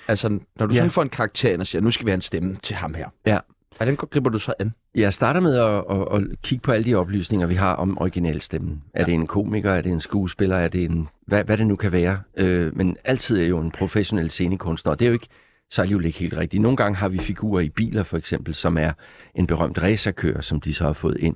[0.07, 0.77] Altså, når du Ja.
[0.77, 2.93] sådan får en karakter ind og siger, nu skal vi have en stemme til ham
[2.93, 3.09] her.
[3.25, 3.39] Ja.
[3.77, 4.73] Hvordan griber du så an?
[4.95, 8.83] Jeg starter med at, at, at kigge på alle de oplysninger, vi har om originalstemmen.
[8.93, 9.71] Er det en komiker?
[9.71, 10.57] Er det en skuespiller?
[10.57, 11.07] Er det en...
[11.27, 12.19] Hvad, hvad det nu kan være.
[12.37, 15.27] Øh, men altid er jo en professionel scenekunstner, og det er jo ikke
[15.71, 16.61] så alligevel ikke helt rigtigt.
[16.61, 18.91] Nogle gange har vi figurer i biler, for eksempel, som er
[19.35, 21.35] en berømt racerkører, som de så har fået ind.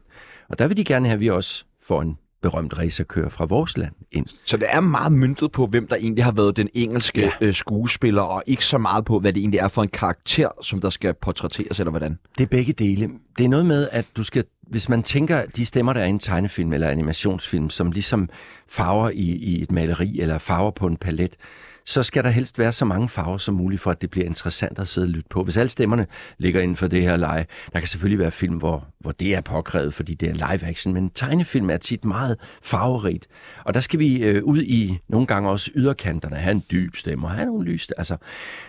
[0.49, 3.77] Og der vil de gerne have, at vi også får en berømt racerkører fra vores
[3.77, 4.25] land ind.
[4.45, 7.31] Så det er meget myntet på, hvem der egentlig har været den engelske ja.
[7.41, 10.81] øh, skuespiller, og ikke så meget på, hvad det egentlig er for en karakter, som
[10.81, 12.19] der skal portrætteres, eller hvordan.
[12.37, 13.09] Det er begge dele.
[13.37, 16.09] Det er noget med, at du skal, hvis man tænker, de stemmer, der er i
[16.09, 18.29] en tegnefilm eller animationsfilm, som ligesom
[18.67, 21.37] farver i, i et maleri eller farver på en palet,
[21.85, 24.79] så skal der helst være så mange farver som muligt, for at det bliver interessant
[24.79, 25.43] at sidde og lytte på.
[25.43, 26.07] Hvis alle stemmerne
[26.37, 29.41] ligger inden for det her leje, der kan selvfølgelig være film, hvor, hvor det er
[29.41, 33.27] påkrævet, fordi det er live action, men tegnefilm er tit meget farverigt.
[33.63, 37.27] Og der skal vi øh, ud i nogle gange også yderkanterne, have en dyb stemme
[37.27, 37.89] og have nogle lys.
[37.97, 38.17] Altså.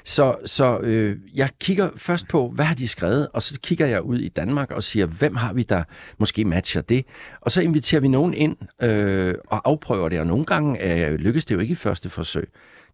[0.05, 4.03] Så, så øh, jeg kigger først på, hvad har de skrevet, og så kigger jeg
[4.03, 5.83] ud i Danmark og siger, hvem har vi, der
[6.19, 7.07] måske matcher det?
[7.41, 11.45] Og så inviterer vi nogen ind øh, og afprøver det, og nogle gange øh, lykkes
[11.45, 12.49] det jo ikke i første forsøg.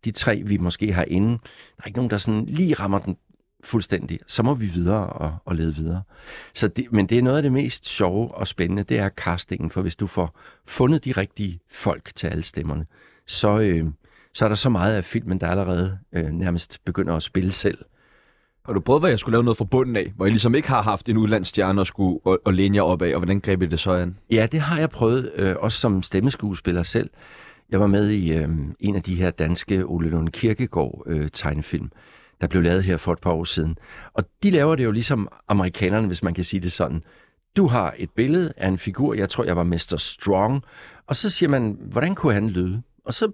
[0.04, 3.16] De tre, vi måske har inde, der er ikke nogen, der sådan lige rammer den
[3.64, 4.18] fuldstændig.
[4.26, 6.02] Så må vi videre og, og lede videre.
[6.54, 9.70] Så det, men det er noget af det mest sjove og spændende, det er castingen,
[9.70, 12.86] for hvis du får fundet de rigtige folk til alle stemmerne,
[13.26, 13.86] så, øh,
[14.34, 17.78] så er der så meget af filmen, der allerede øh, nærmest begynder at spille selv.
[18.64, 20.68] Har du prøvet, at jeg skulle lave noget fra bunden af, hvor jeg ligesom ikke
[20.68, 23.62] har haft en udlandsstjerne og skulle og, og læne jer op af, og hvordan greb
[23.62, 24.18] I det så an?
[24.30, 27.10] Ja, det har jeg prøvet, øh, også som stemmeskuespiller selv.
[27.70, 28.48] Jeg var med i øh,
[28.80, 31.90] en af de her danske Ole Lund Kirkegaard øh, tegnefilm,
[32.40, 33.78] der blev lavet her for et par år siden.
[34.12, 37.02] Og de laver det jo ligesom amerikanerne, hvis man kan sige det sådan.
[37.56, 39.94] Du har et billede af en figur, jeg tror, jeg var Mr.
[39.98, 40.62] Strong,
[41.06, 42.82] og så siger man, hvordan kunne han lyde?
[43.08, 43.32] Og så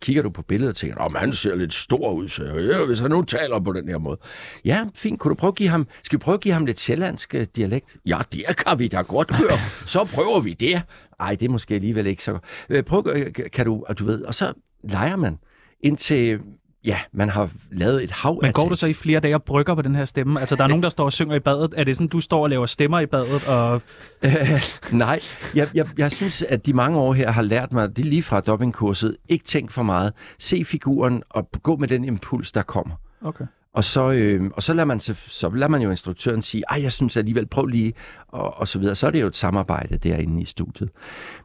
[0.00, 2.98] kigger du på billedet og tænker, om han ser lidt stor ud, så ja, hvis
[2.98, 4.18] han nu taler på den her måde.
[4.64, 5.20] Ja, fint.
[5.20, 7.46] Kunne du prøve at give ham, skal vi prøve at give ham lidt sjællandsk øh,
[7.56, 7.96] dialekt?
[8.06, 9.58] Ja, det kan vi da godt høre.
[9.86, 10.82] Så prøver vi det.
[11.20, 12.44] Ej, det er måske alligevel ikke så godt.
[12.70, 13.04] Øh, Prøv,
[13.52, 14.52] kan du, og du ved, og så
[14.82, 15.38] leger man
[15.80, 16.40] indtil,
[16.84, 19.74] ja, man har lavet et hav Men går du så i flere dage og brygger
[19.74, 20.40] på den her stemme?
[20.40, 21.74] Altså, der er nogen, der står og synger i badet.
[21.76, 23.46] Er det sådan, du står og laver stemmer i badet?
[23.48, 23.82] Og...
[24.24, 24.62] Øh,
[24.92, 25.20] nej,
[25.54, 28.40] jeg, jeg, jeg synes, at de mange år her har lært mig, det lige fra
[28.40, 30.12] dubbingkurset, ikke tænk for meget.
[30.38, 32.94] Se figuren og gå med den impuls, der kommer.
[33.22, 33.44] Okay.
[33.74, 36.82] Og så, øh, og så, lader man, så, så lader man jo instruktøren sige, ej,
[36.82, 37.92] jeg synes alligevel, prøv lige,
[38.28, 38.94] og, og så videre.
[38.94, 40.90] Så er det jo et samarbejde derinde i studiet.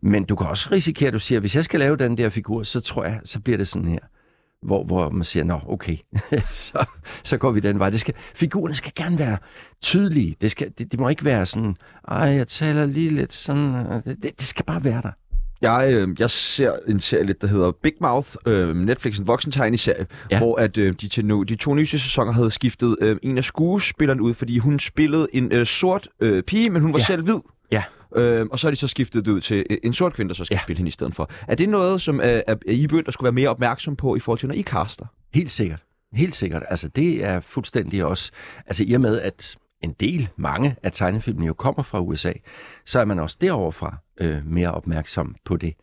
[0.02, 2.64] Men du kan også risikere, at du siger, hvis jeg skal lave den der figur,
[2.64, 4.00] så tror jeg, så bliver det sådan her.
[4.62, 5.98] Hvor, hvor man siger, nå, okay,
[6.52, 6.86] så,
[7.24, 7.90] så går vi den vej.
[7.90, 9.38] Det skal, figurerne skal gerne være
[9.82, 10.36] tydelige.
[10.42, 11.76] Det, skal, det, det må ikke være sådan,
[12.08, 13.76] ej, jeg taler lige lidt sådan.
[13.76, 15.12] Øh, det, det skal bare være der.
[15.62, 19.52] Jeg, øh, jeg ser en serie lidt, der hedder Big Mouth, øh, Netflix, en voksen
[19.52, 20.38] tegneserie, ja.
[20.38, 23.44] Hvor at, øh, de, til nu, de to nye sæsoner havde skiftet øh, en af
[23.44, 27.06] skuespillerne ud, fordi hun spillede en øh, sort øh, pige, men hun var ja.
[27.06, 27.40] Selv hvid.
[27.72, 27.84] Ja.
[28.16, 30.36] Øh, og så har de så skiftet det ud til øh, en sort kvinde, der
[30.36, 30.62] så skal ja.
[30.64, 31.30] Spille hende i stedet for.
[31.48, 34.20] Er det noget, som øh, er, I begyndt at skulle være mere opmærksom på i
[34.20, 35.06] forhold til, når I caster?
[35.34, 35.84] Helt sikkert.
[36.14, 36.64] Helt sikkert.
[36.70, 38.32] Altså, det er fuldstændig også...
[38.66, 42.34] Altså, i og med, at en del, mange af tegnefilmene jo kommer fra USA,
[42.86, 45.74] så er man også deroverfra øh, mere opmærksom på det.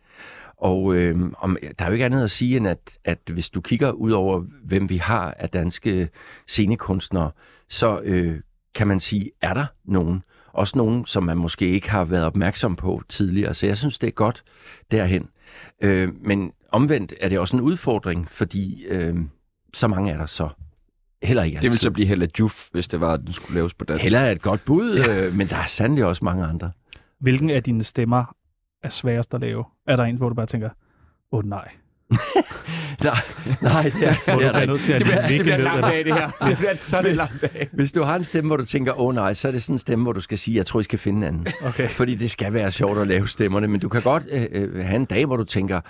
[0.57, 3.61] Og øh, om, der er jo ikke andet at sige, end at, at hvis du
[3.61, 6.09] kigger ud over, hvem vi har af danske
[6.47, 7.31] scenekunstnere,
[7.69, 8.39] så øh,
[8.75, 10.23] kan man sige, er der nogen?
[10.53, 13.53] Også nogen, som man måske ikke har været opmærksom på tidligere.
[13.53, 14.43] Så jeg synes, det er godt
[14.91, 15.29] derhen.
[15.81, 19.15] Øh, men omvendt er det også en udfordring, fordi øh,
[19.73, 20.49] så mange er der så
[21.23, 21.79] heller ikke Det ville altid.
[21.79, 24.03] så blive Hella Juf, hvis det var, at den skulle laves på dansk.
[24.03, 26.71] Heller er et godt bud, øh, men der er sandelig også mange andre.
[27.19, 28.35] Hvilken af dine stemmer
[28.83, 29.63] er sværest at lave?
[29.87, 30.69] Er der en, hvor du bare tænker,
[31.31, 31.67] åh oh, nej.
[33.03, 33.13] Nej,
[33.61, 34.71] nej, det er, Hvor det er ikke.
[34.73, 36.31] nødt til at Det bliver, det bliver en lang dag, det her.
[36.49, 37.69] Det bliver sådan en lang dag.
[37.71, 39.75] Hvis du har en stemme, hvor du tænker, åh oh, nej, så er det sådan
[39.75, 41.47] en stemme, hvor du skal sige, jeg tror, I skal finde en anden.
[41.63, 41.89] Okay.
[41.89, 44.95] Fordi det skal være sjovt at lave stemmerne, men du kan godt øh, øh, have
[44.95, 45.81] en dag, hvor du tænker,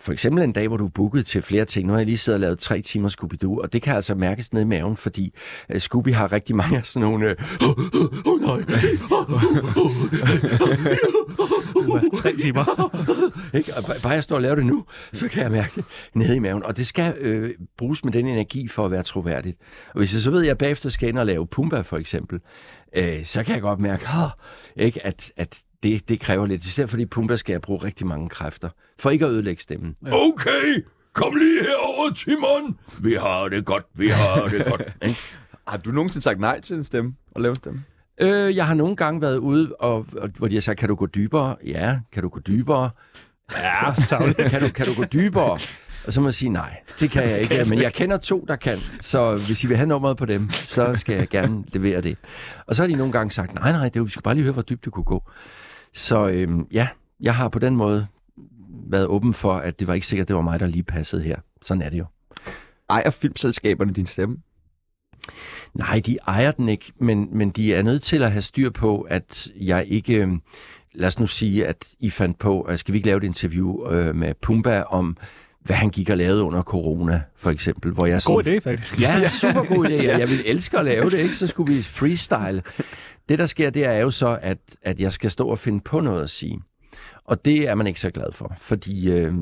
[0.00, 1.86] for eksempel en dag, hvor du er booket til flere ting.
[1.86, 4.52] Nu har jeg lige siddet og lavet tre timer Scooby-Doo, og det kan altså mærkes
[4.52, 5.34] ned i maven, fordi
[5.70, 7.28] øh, Scooby har rigtig mange af sådan nogle...
[7.30, 7.68] Øh, oh,
[8.24, 8.60] oh, nej.
[12.16, 12.64] Tre timer.
[13.56, 13.74] Ikke?
[13.76, 15.84] Og bare- bare jeg står og laver det nu, så kan jeg mærke det
[16.14, 16.62] nede i maven.
[16.62, 19.58] Og det skal øh, bruges med den energi for at være troværdigt.
[19.94, 22.40] Og hvis jeg så ved, at jeg bagefter skal ind og lave Pumba for eksempel,
[22.96, 24.30] øh, så kan jeg godt mærke, oh,
[24.76, 26.64] ikke, at, at det, det kræver lidt.
[26.64, 28.68] Især fordi Pumba skal jeg bruge rigtig mange kræfter,
[28.98, 29.96] for ikke at ødelægge stemmen.
[30.12, 32.78] Okay, kom lige herover, Timon.
[33.00, 34.82] Vi har det godt, vi har det godt.
[35.68, 37.84] Har du nogensinde sagt nej til en stemme og lave en stemme?
[38.20, 40.94] Øh, jeg har nogle gange været ude, og, og, hvor de har sagt, kan du
[40.94, 41.56] gå dybere?
[41.66, 42.90] Ja, kan du gå dybere?
[43.52, 43.94] Ja,
[44.50, 45.58] kan, du, kan du gå dybere?
[46.06, 47.64] Og så må jeg sige, nej, det kan jeg ikke.
[47.68, 48.78] Men jeg kender to, der kan.
[49.00, 52.16] Så hvis I vil have nummeret på dem, så skal jeg gerne levere det.
[52.66, 54.44] Og så har de nogle gange sagt, nej, nej, det, er vi skal bare lige
[54.44, 55.30] høre, hvor dybt det kunne gå.
[55.92, 56.88] Så øhm, ja,
[57.20, 58.06] jeg har på den måde
[58.90, 61.36] været åben for, at det var ikke sikkert, det var mig, der lige passede her.
[61.62, 62.04] Sådan er det jo.
[62.90, 64.36] Ejer filmselskaberne din stemme?
[65.74, 69.00] Nej, de ejer den ikke, men, men de er nødt til at have styr på,
[69.00, 70.14] at jeg ikke...
[70.14, 70.28] øh,
[70.94, 73.90] Lad os nu sige, at I fandt på, at skal vi ikke lave et interview
[73.90, 75.16] øh, med Pumba om,
[75.60, 77.92] hvad han gik og lavede under corona, for eksempel.
[77.92, 79.00] Hvor jeg God sådan- idé, faktisk.
[79.00, 79.92] Ja, super god idé.
[80.18, 81.36] Jeg vil elske at lave det, ikke?
[81.36, 82.62] Så skulle vi freestyle.
[83.28, 86.00] Det, der sker, det er jo så, at, at jeg skal stå og finde på
[86.00, 86.62] noget at sige.
[87.24, 89.34] Og det er man ikke så glad for, fordi øh,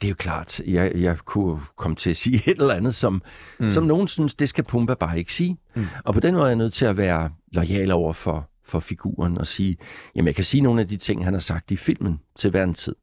[0.00, 3.22] det er jo klart, jeg, jeg kunne komme til at sige et eller andet, som,
[3.60, 3.70] mm.
[3.70, 5.58] som nogen synes, det skal Pumba bare ikke sige.
[5.74, 5.86] Mm.
[6.04, 9.38] Og på den måde er jeg nødt til at være lojal over for, for figuren
[9.38, 9.76] og sige,
[10.14, 12.64] jamen jeg kan sige nogle af de ting, han har sagt i filmen til hver
[12.64, 12.94] en tid,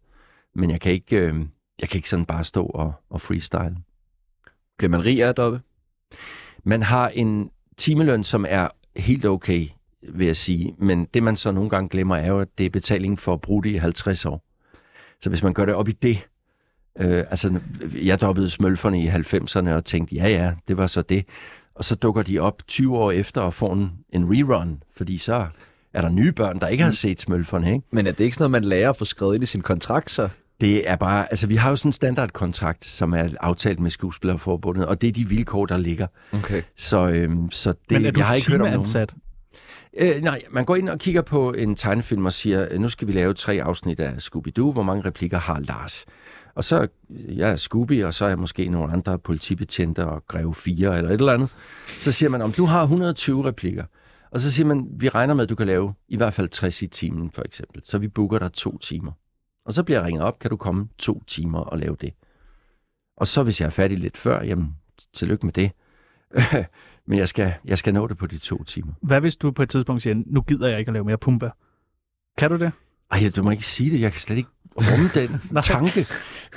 [0.56, 1.36] men jeg kan ikke, øh,
[1.80, 3.76] jeg kan ikke sådan bare stå og, og freestyle.
[4.78, 5.60] Bliver man rig af at?
[6.64, 9.68] Man har en timeløn, som er helt okay,
[10.10, 10.76] vil jeg sige.
[10.78, 13.42] Men det, man så nogle gange glemmer, er jo, at det er betaling for at
[13.42, 14.44] bruge det i 50 år.
[15.22, 16.28] Så hvis man gør det op i det,
[17.00, 17.60] øh, altså
[18.02, 21.26] jeg dobbede smølferne i 90'erne og tænkte, ja ja, det var så det.
[21.76, 25.48] Og så dukker de op 20 år efter og får en, en rerun, fordi så
[25.94, 27.86] er der nye børn, der ikke har set smølferne, ikke?
[27.92, 30.12] Men er det ikke sådan noget, man lærer at få skrevet ind i sin kontrakt,
[30.12, 30.30] så?
[30.62, 34.86] Det er bare, altså vi har jo sådan en standardkontrakt, som er aftalt med Skuespillerforbundet,
[34.86, 36.08] og det er de vilkår, der ligger.
[36.34, 36.62] Okay.
[36.76, 39.08] Så, øhm, så det, Men er du jeg har ikke hørt om nogen.
[39.98, 43.12] Øh, nej, man går ind og kigger på en tegnefilm og siger, nu skal vi
[43.14, 44.72] lave tre afsnit af Scooby-Doo.
[44.72, 46.06] Hvor mange replikker har Lars?
[46.56, 50.56] Og så jeg er Scooby, og så er jeg måske nogle andre politibetjente og Greve
[50.56, 51.50] 4 eller et eller andet.
[52.00, 53.84] Så siger man, om du har 120 replikker.
[54.32, 56.82] Og så siger man, vi regner med, at du kan lave i hvert fald 60
[56.82, 57.82] i timen, for eksempel.
[57.86, 59.12] Så vi booker dig to timer.
[59.66, 62.14] Og så bliver jeg ringet op, kan du komme to timer og lave det.
[63.18, 64.76] Og så hvis jeg er færdig lidt før, jamen,
[65.14, 65.72] tillykke med det.
[67.12, 68.94] Men jeg skal, jeg skal nå det på de to timer.
[69.02, 71.50] Hvad hvis du på et tidspunkt siger, nu gider jeg ikke at lave mere Pumba?
[72.38, 72.72] Kan du det?
[73.12, 74.02] Ej, du må ikke sige det.
[74.02, 76.08] Jeg kan slet ikke rumme den tanke.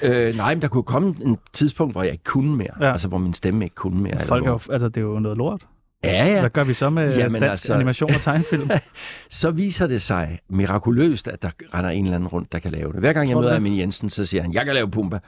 [0.03, 2.71] Øh, nej, men der kunne komme en tidspunkt, hvor jeg ikke kunne mere.
[2.81, 2.91] Ja.
[2.91, 4.21] Altså, hvor min stemme ikke kunne mere.
[4.21, 4.63] Folk er hvor...
[4.67, 5.67] jo, altså, det er jo noget lort.
[6.05, 6.41] Ja, ja.
[6.41, 8.71] Hvad gør vi så med Jamen, dansk altså- animation og tegnefilm?
[9.31, 12.93] Så viser det sig mirakuløst, at der render en eller anden rundt, der kan lave
[12.93, 13.01] det.
[13.01, 13.57] Hver gang jeg du møder?
[13.57, 15.19] Amin Jensen, så siger han, jeg kan lave Pumba.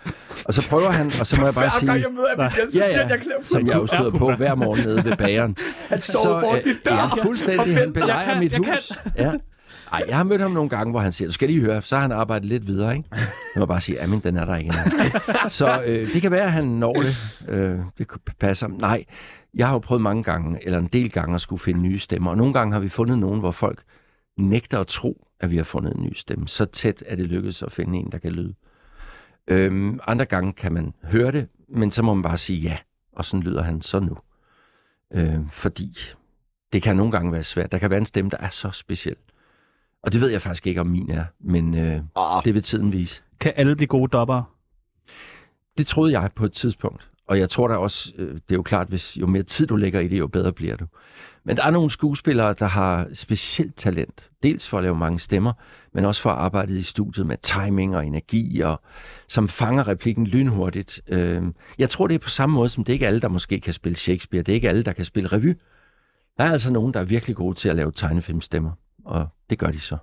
[0.45, 1.85] Og så prøver han, og så må jeg bare sige...
[1.85, 2.59] Hver gang jeg møder Amin.
[2.61, 4.35] Jensen, Ja, siger han, jeg kan lave som jeg jo er støder på Pumba.
[4.37, 5.57] hver morgen nede ved bageren.
[5.89, 6.93] Han står foran øh, dit dør.
[6.95, 7.77] Ja, fuldstændig.
[7.77, 8.93] Han Jeg kan, mit jeg hus.
[9.19, 9.33] Ja.
[9.93, 11.95] Ej, jeg har mødt ham nogle gange, hvor han siger, du skal lige høre, så
[11.95, 13.09] har han arbejdet lidt videre, ikke?
[13.55, 15.09] Jeg må bare sige, Amin, den er der ikke endnu.
[15.49, 17.17] Så øh, det kan være, at han når det.
[17.49, 18.71] Øh, det kunne passe ham.
[18.81, 19.05] Nej,
[19.57, 22.31] jeg har jo prøvet mange gange, eller en del gange, at skulle finde nye stemmer.
[22.31, 23.83] Og nogle gange har vi fundet nogen, hvor folk
[24.37, 26.49] nægter at tro, at vi har fundet en ny stemme.
[26.49, 28.55] Så tæt er det lykkedes at finde en, der kan lyde.
[29.49, 32.79] Øhm, andre gange kan man høre det, men så må man bare sige ja.
[33.13, 34.17] Og sådan lyder han så nu.
[35.15, 35.93] Øh, fordi
[36.73, 37.73] det kan nogle gange være svært.
[37.73, 39.17] Der kan være en stemme, der er så speciel.
[40.03, 42.93] Og det ved jeg faktisk ikke, om min er, men øh, Ah, det vil tiden
[42.93, 43.23] vise.
[43.41, 44.45] Kan alle blive gode dobbere?
[45.79, 47.11] Det troede jeg på et tidspunkt.
[47.27, 49.77] Og jeg tror da også, øh, det er jo klart, hvis jo mere tid du
[49.77, 50.87] lægger i det, jo bedre bliver du.
[51.45, 54.31] Men der er nogle skuespillere, der har specielt talent.
[54.43, 55.53] Dels for at lave mange stemmer,
[55.93, 58.81] men også for at arbejde i studiet med timing og energi, og
[59.29, 61.01] som fanger replikken lynhurtigt.
[61.09, 61.43] Øh,
[61.79, 63.73] Jeg tror, det er på samme måde, som det ikke er alle, der måske kan
[63.73, 64.43] spille Shakespeare.
[64.43, 65.55] Det er ikke alle, der kan spille revy.
[66.39, 68.71] Der er altså nogen, der er virkelig gode til at lave tegnefilmstemmer,
[69.05, 69.97] og det gør de så.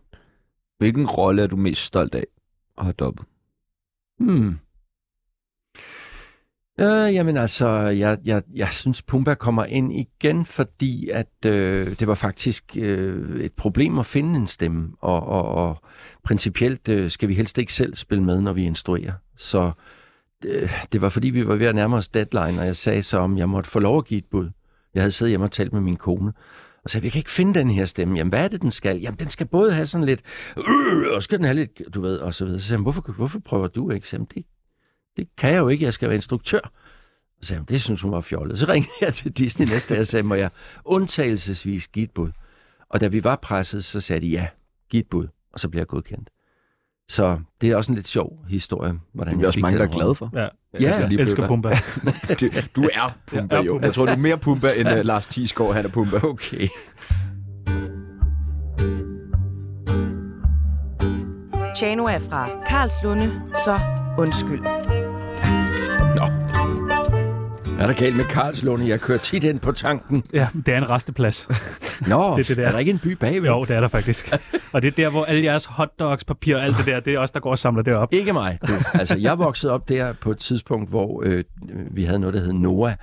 [0.78, 2.26] hvilken rolle er du mest stolt af
[2.78, 3.28] at have dobbelt?
[4.20, 4.60] Hmm.
[6.80, 12.08] Øh, jamen altså, jeg, jeg, jeg synes, Pumba kommer ind igen, fordi at øh, det
[12.08, 15.82] var faktisk øh, et problem at finde en stemme, og, og, og
[16.24, 19.14] principielt øh, skal vi helst ikke selv spille med, når vi instruerer.
[19.38, 19.72] Så
[20.46, 23.18] øh, det var fordi, vi var ved at nærme os deadline, og jeg sagde så,
[23.18, 24.50] om jeg måtte få lov at give et bud.
[24.94, 26.34] Jeg havde siddet hjemme og talt med min kone,
[26.84, 28.18] og sagde, vi kan ikke finde den her stemme.
[28.18, 29.00] Jamen, hvad er det, den skal?
[29.00, 30.22] Jamen, den skal både have sådan lidt,
[30.58, 32.60] øh, og skal den have lidt, du ved, og så videre.
[32.60, 34.08] Så sagde hvorfor, hvorfor prøver du ikke?
[34.08, 34.46] Så sagde, det,
[35.18, 36.60] det kan jeg jo ikke, jeg skal være instruktør.
[37.42, 38.60] Så sagde hun, det synes hun var fjollet.
[38.60, 40.50] Så ringede jeg til Disney næste dag og sagde, må jeg
[40.86, 42.32] undtagelsesvis give et bud?
[42.90, 44.48] Og da vi var presset, så sagde de, ja,
[44.90, 46.30] giv et bud, og så bliver jeg godkendt.
[47.10, 49.92] Så det er også en lidt sjov historie, hvordan Det er også mange, der er
[49.92, 50.30] glade for.
[50.34, 50.48] Ja,
[50.80, 51.70] Ja, Jeg lige elsker blive Pumba.
[52.76, 53.72] Du er Pumba, Jeg jo.
[53.74, 53.86] Pumba.
[53.86, 56.18] Jeg tror, du er mere Pumba, end uh, Lars Thiesgaard, han er Pumba.
[56.24, 56.68] Okay.
[61.76, 63.80] Tjano er fra Karlslunde, så
[64.18, 65.03] undskyld.
[67.80, 68.88] Er der galt med Karlslunde?
[68.88, 70.24] Jeg kører tit ind på tanken.
[70.34, 71.48] Ja, det er en resteplads.
[72.08, 72.68] Nå, Det det der.
[72.68, 73.50] er der ikke en by bagved?
[73.50, 74.34] Jo, det er der faktisk.
[74.72, 77.20] Og det er der, hvor alle jeres hotdogs, papir og alt det der, det er
[77.20, 78.14] også der går og samler det op.
[78.14, 78.60] Ikke mig.
[78.68, 78.74] Du.
[78.94, 81.44] Altså, jeg voksede op der på et tidspunkt, hvor øh,
[81.92, 82.94] vi havde noget, der hed Noah,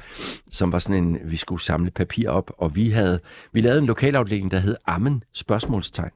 [0.51, 3.21] som var sådan en, vi skulle samle papir op, og vi havde,
[3.53, 6.11] vi lavede en lokalafdeling, der hed Ammen, spørgsmålstegn,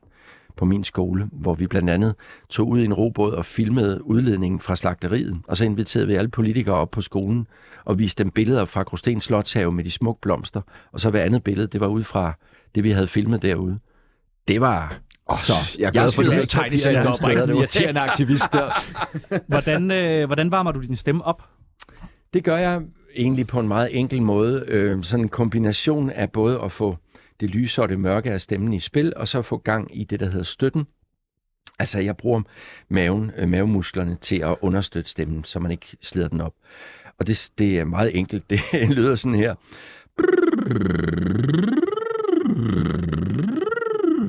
[0.57, 2.15] på min skole, hvor vi blandt andet
[2.49, 6.31] tog ud i en robåd og filmede udledningen fra slagteriet, og så inviterede vi alle
[6.31, 7.47] politikere op på skolen
[7.85, 10.61] og viste dem billeder fra Gråsten Slotshave med de smukke blomster,
[10.93, 12.33] og så hver andet billede, det var ud fra
[12.75, 13.79] det, vi havde filmet derude.
[14.49, 14.99] Det var...
[15.27, 17.51] Oh, så, jeg er glad for, at du papir tegneserien nogen op, og ikke en
[17.51, 18.71] irriterende aktivist der.
[19.49, 21.43] Hvordan, øh, hvordan varmer du din stemme op?
[22.35, 22.83] Det gør jeg
[23.17, 24.65] egentlig på en meget enkel måde.
[24.69, 26.97] Øh, sådan en kombination af både at få
[27.41, 30.21] det lyse og det mørke af stemmen i spil, og så få gang i det,
[30.21, 30.87] der hedder støtten.
[31.79, 32.43] Altså, jeg bruger
[32.89, 36.55] maven, øh, mavemusklerne til at understøtte stemmen, så man ikke slider den op.
[37.19, 38.51] Og det, det er meget enkelt.
[38.51, 39.55] Det lyder sådan her.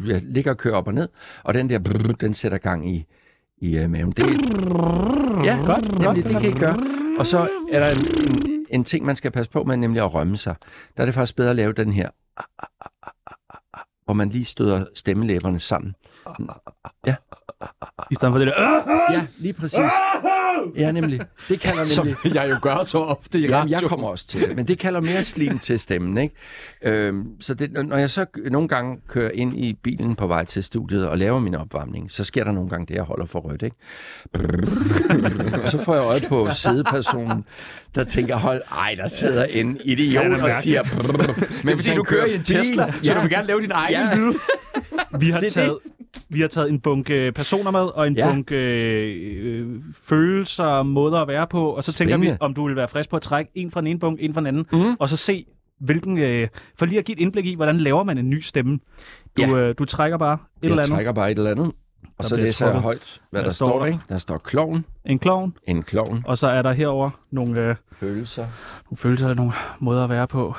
[0.08, 1.10] Jeg ligger og kører op og ned,
[1.44, 1.80] og den der,
[2.20, 3.06] den sætter gang i,
[3.58, 4.12] i uh, maven.
[4.12, 4.24] Det
[5.46, 6.34] ja, Godt, nemlig, godt.
[6.34, 6.80] det kan I gøre.
[7.20, 10.14] Og så er der en, en, en ting, man skal passe på med, nemlig at
[10.14, 10.56] rømme sig.
[10.98, 12.10] Der er det faktisk bedre at lave den her,
[14.06, 15.96] hvor man lige støder stemmelæberne sammen.
[18.12, 18.54] I stedet for det der...
[18.58, 19.14] Øh!
[19.16, 19.92] Ja, lige præcis.
[20.78, 21.20] Ja, nemlig.
[21.50, 22.36] Det kalder Som nemlig...
[22.36, 25.00] jeg jo gør så ofte i Jamen, jeg kommer også til det, men det kalder
[25.02, 26.36] mere slim til stemmen, ikke?
[26.84, 30.64] Øhm, så det, når jeg så nogle gange kører ind i bilen på vej til
[30.64, 33.62] studiet og laver min opvarmning, så sker der nogle gange det, jeg holder for rødt,
[33.64, 33.76] ikke?
[35.64, 37.46] og så får jeg øje på sædepersonen,
[37.96, 40.84] der tænker, hold, ej, der sidder en idiot er og siger...
[41.66, 44.16] Men fordi du kører i en Tesla, så du vil gerne lave din egen Ja.
[44.16, 44.34] lyd.
[45.20, 45.78] Vi har, Det er taget,
[46.30, 48.32] vi har taget en bunke personer med, og en Ja.
[48.32, 52.76] bunke øh, følelser og måder at være på, og så tænker vi, om du vil
[52.76, 54.96] være frisk på at trække en fra den ene bunke, en fra den anden, Mhm.
[55.00, 55.46] og så se,
[55.80, 56.48] hvilken, øh,
[56.80, 58.80] for lige at give et indblik i, hvordan laver man en ny stemme.
[59.38, 59.56] Du, Ja.
[59.56, 60.94] øh, du trækker bare et Jeg eller andet.
[60.96, 61.74] trækker bare et eller andet, og
[62.18, 63.80] Der så læser jeg højt, hvad Hvad der står der?
[63.80, 64.00] der, ikke?
[64.10, 68.42] Der står klovn, En klovn, en klovn, og så er der herover nogle, øh, følelser.
[68.86, 70.56] nogle følelser og nogle måder at være på.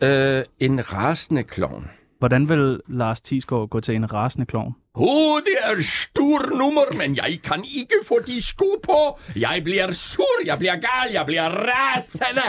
[0.00, 1.86] Øh, en rasende klovn.
[2.26, 4.74] Hvordan vil Lars Thiesgaard gå til en rasende klovn?
[4.94, 9.18] Oh, det er stor nummer, men jeg kan ikke få de sko på.
[9.36, 12.42] Jeg bliver sur, jeg bliver gal, jeg bliver rasende.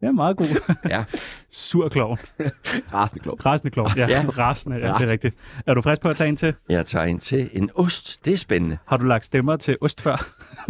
[0.00, 0.46] Det er meget god.
[0.90, 1.04] Ja.
[1.52, 2.18] Sur klovn.
[2.94, 3.46] Rasende klog.
[3.46, 3.90] Rasende klovn.
[3.96, 4.24] Ja, Ja.
[4.38, 4.76] rasende.
[4.76, 5.36] Ja, det er rigtigt.
[5.66, 6.54] Er du frisk på at tage en til?
[6.68, 7.50] Jeg tager en til.
[7.52, 8.18] En ost.
[8.24, 8.78] Det er spændende.
[8.86, 10.12] Har du lagt stemmer til ost før?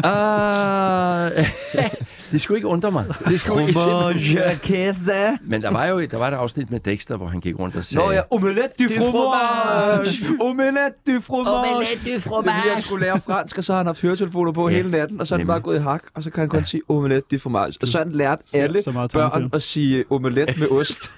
[0.05, 1.45] Uh,
[2.33, 3.05] det skulle ikke undre mig.
[3.29, 5.39] Det skulle ikke.
[5.43, 7.85] Men der var jo der var et afsnit med Dexter, hvor han gik rundt og
[7.85, 8.07] sagde...
[8.07, 10.41] Nå ja, omelette du fromage.
[10.41, 11.75] Omelette du fromage.
[11.75, 12.83] Omelette du Det er han fromage.
[12.83, 15.35] skulle lære fransk, og så har han haft høretelefoner på Ja, hele natten, og så
[15.35, 17.79] er han bare gået i hak, og så kan han kun sige omelette du fromage.
[17.83, 21.11] Og så har han lært alle så børn at sige omelette med ost.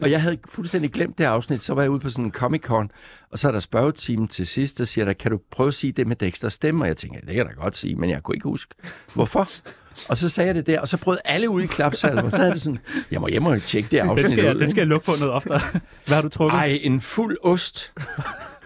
[0.00, 1.62] Og jeg havde fuldstændig glemt det afsnit.
[1.62, 2.88] Så var jeg ude på sådan en Comic-Con,
[3.30, 5.92] og så er der spørgetime til sidst, der siger der, kan du prøve at sige
[5.92, 6.84] det med Dexters stemme?
[6.84, 8.74] Og jeg tænker, det kan jeg da godt sige, men jeg kunne ikke huske,
[9.14, 9.48] hvorfor.
[10.08, 12.30] Og så sagde jeg det der, og så brød alle ud i klapsalver.
[12.30, 12.78] Så er det sådan,
[13.10, 14.60] jeg må hjem og tjekke det Den afsnit skal, jeg, ud.
[14.60, 15.60] den skal jeg lukke på noget oftere.
[16.06, 16.56] Hvad har du trukket?
[16.56, 17.92] Ej, en fuld ost.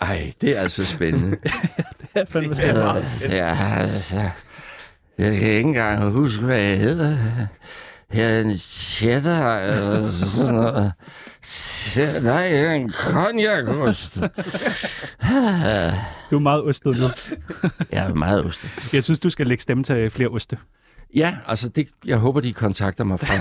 [0.01, 1.37] Ej, det er altså spændende.
[2.01, 2.57] det er fandme
[3.23, 4.17] Ja, altså,
[5.19, 7.17] jeg kan ikke engang huske, hvad jeg hedder.
[8.15, 10.93] Jeg er en cheddar, eller sådan noget.
[12.23, 14.21] Nej, er en cognac-ost.
[16.31, 17.11] Du er meget ostet nu.
[17.93, 18.61] Jeg er meget ost.
[18.93, 20.59] Jeg synes, du skal lægge stemme til flere oste.
[21.17, 23.35] Ja, altså, det, jeg håber, de kontakter mig fra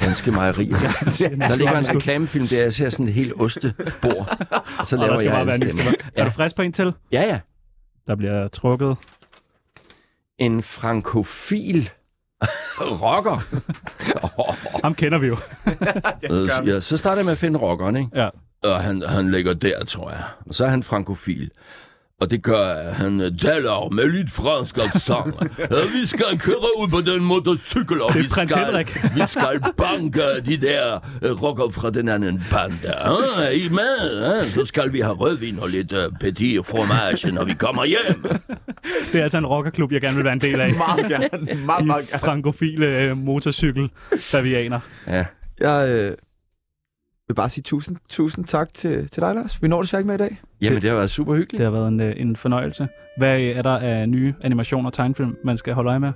[0.00, 0.76] Danske Mejerier.
[0.76, 4.36] Der ligger en reklamefilm, der jeg ser sådan et helt ostebord.
[4.78, 5.72] Og så Og laver skal jeg en stemme.
[5.72, 5.96] stemme.
[6.16, 6.92] Er du frisk på en til?
[7.12, 7.38] Ja, ja.
[8.06, 8.96] Der bliver trukket.
[10.38, 11.90] En frankofil
[12.80, 13.44] rocker.
[14.84, 15.36] Ham kender vi jo.
[16.66, 18.10] ja, så starter jeg med at finde rockeren, ikke?
[18.14, 18.28] Ja.
[18.62, 20.22] Og han, han ligger der, tror jeg.
[20.46, 21.50] Og så er han frankofil.
[22.22, 25.34] Og det gør, at han øh, taler med lidt fransk accent.
[25.58, 29.72] Ja, vi skal køre ud på den motorcykel, og Det er vi skal, vi skal
[29.76, 32.94] banke de der øh, rocker fra den anden der.
[32.94, 34.24] Ah, er I med?
[34.24, 38.24] Ah, så skal vi have rødvin og lidt petit fromage, når vi kommer hjem.
[39.12, 40.72] Det er altså en rockerklub, jeg gerne vil være en del af.
[40.88, 41.28] Meget gerne.
[41.66, 42.20] Meget, meget gerne.
[42.20, 44.80] frankofile øh, motorcykel-bavianer.
[45.06, 45.24] Ja.
[45.60, 46.16] Jeg øh,
[47.28, 49.62] vil bare sige tusind, tusind tak til, til dig, Lars.
[49.62, 50.40] Vi når desværre ikke med i dag.
[50.60, 51.58] Jamen, det har været super hyggeligt.
[51.58, 52.88] Det har været en, øh, en fornøjelse.
[53.18, 56.12] Hvad er der af nye animationer og tegnefilm, man skal holde øje med?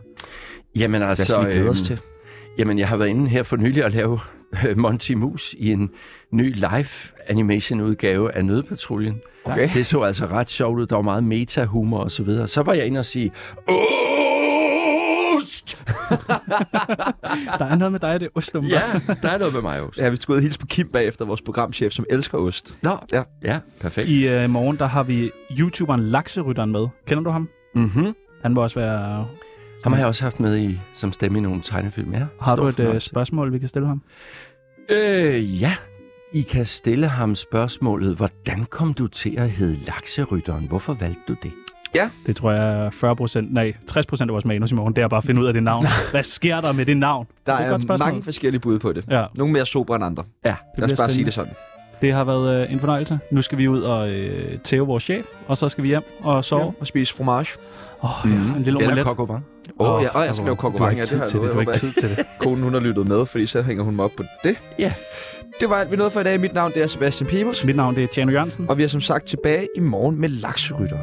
[0.76, 1.24] Jamen Hvad altså...
[1.24, 2.00] skal vi glæde os øhm, til?
[2.58, 4.20] Jamen, jeg har været inde her for nylig at lave
[4.68, 5.90] øh, Monty Mus i en
[6.30, 6.88] ny live
[7.26, 9.20] animation udgave af Nødpatruljen.
[9.44, 9.68] Okay.
[9.74, 10.86] Det så altså ret sjovt ud.
[10.86, 12.48] Der var meget meta-humor og så videre.
[12.48, 13.32] Så var jeg inde og sige,
[13.66, 14.15] Ost!
[17.58, 18.82] Der er noget med dig, det er ost, Ja,
[19.22, 20.02] der er noget med mig også.
[20.04, 22.76] Ja, vi skal ud og hilse på Kim bagefter, vores programchef, som elsker ost.
[22.82, 23.22] Nå, Ja.
[23.44, 24.08] ja, perfekt.
[24.08, 26.86] I øh, morgen, der har vi YouTuberen Lakserytteren med.
[27.06, 27.48] Kender du ham?
[27.74, 28.14] Mm-hmm.
[28.42, 29.26] Han må også være...
[29.84, 32.12] Ham har jeg også haft med i, som stemme i nogle tegnefilm.
[32.12, 34.02] Ja, Har du et øh, spørgsmål, vi kan stille ham?
[34.88, 35.74] Øh, ja.
[36.32, 40.64] I kan stille ham spørgsmålet, hvordan kom du til at hedde Lakserytteren?
[40.68, 41.52] Hvorfor valgte du det?
[42.26, 44.96] Det tror jeg er 40 procent, nej, 60 procent af vores manus i morgen.
[44.96, 45.86] Det er bare at finde ud af det navn.
[46.10, 47.26] Hvad sker der med det navn?
[47.46, 49.04] Der Det er er, mange forskellige bud på det.
[49.10, 50.24] Ja, Nogle mere sobre end andre.
[50.44, 51.24] Ja, Lad os bliver bare sige spændende.
[51.24, 51.52] det sådan.
[52.02, 53.18] det har været øh, en fornøjelse.
[53.30, 56.44] Nu skal vi ud og øh, tæve vores chef, og så skal vi hjem og
[56.44, 56.62] sove.
[56.62, 57.58] Ja, og spise fromage.
[58.02, 59.06] Åh, oh, ja, en lille Eller omelet.
[59.06, 59.36] au vin.
[59.78, 61.60] Åh, Åh, ja, og jeg skal lave Du har ikke tid til det, du har
[61.60, 62.26] ikke tid til det.
[62.38, 64.56] Konen, hun har lyttet med, fordi så hænger hun mig op på det.
[64.78, 64.92] Ja.
[65.60, 66.40] Det var alt, vi nåede for i dag.
[66.40, 67.64] Mit navn det er Sebastian Peebles.
[67.64, 68.66] Mit navn det er Tjano Jørgensen.
[68.70, 71.02] Og vi er som sagt tilbage i morgen med Lakserytteren.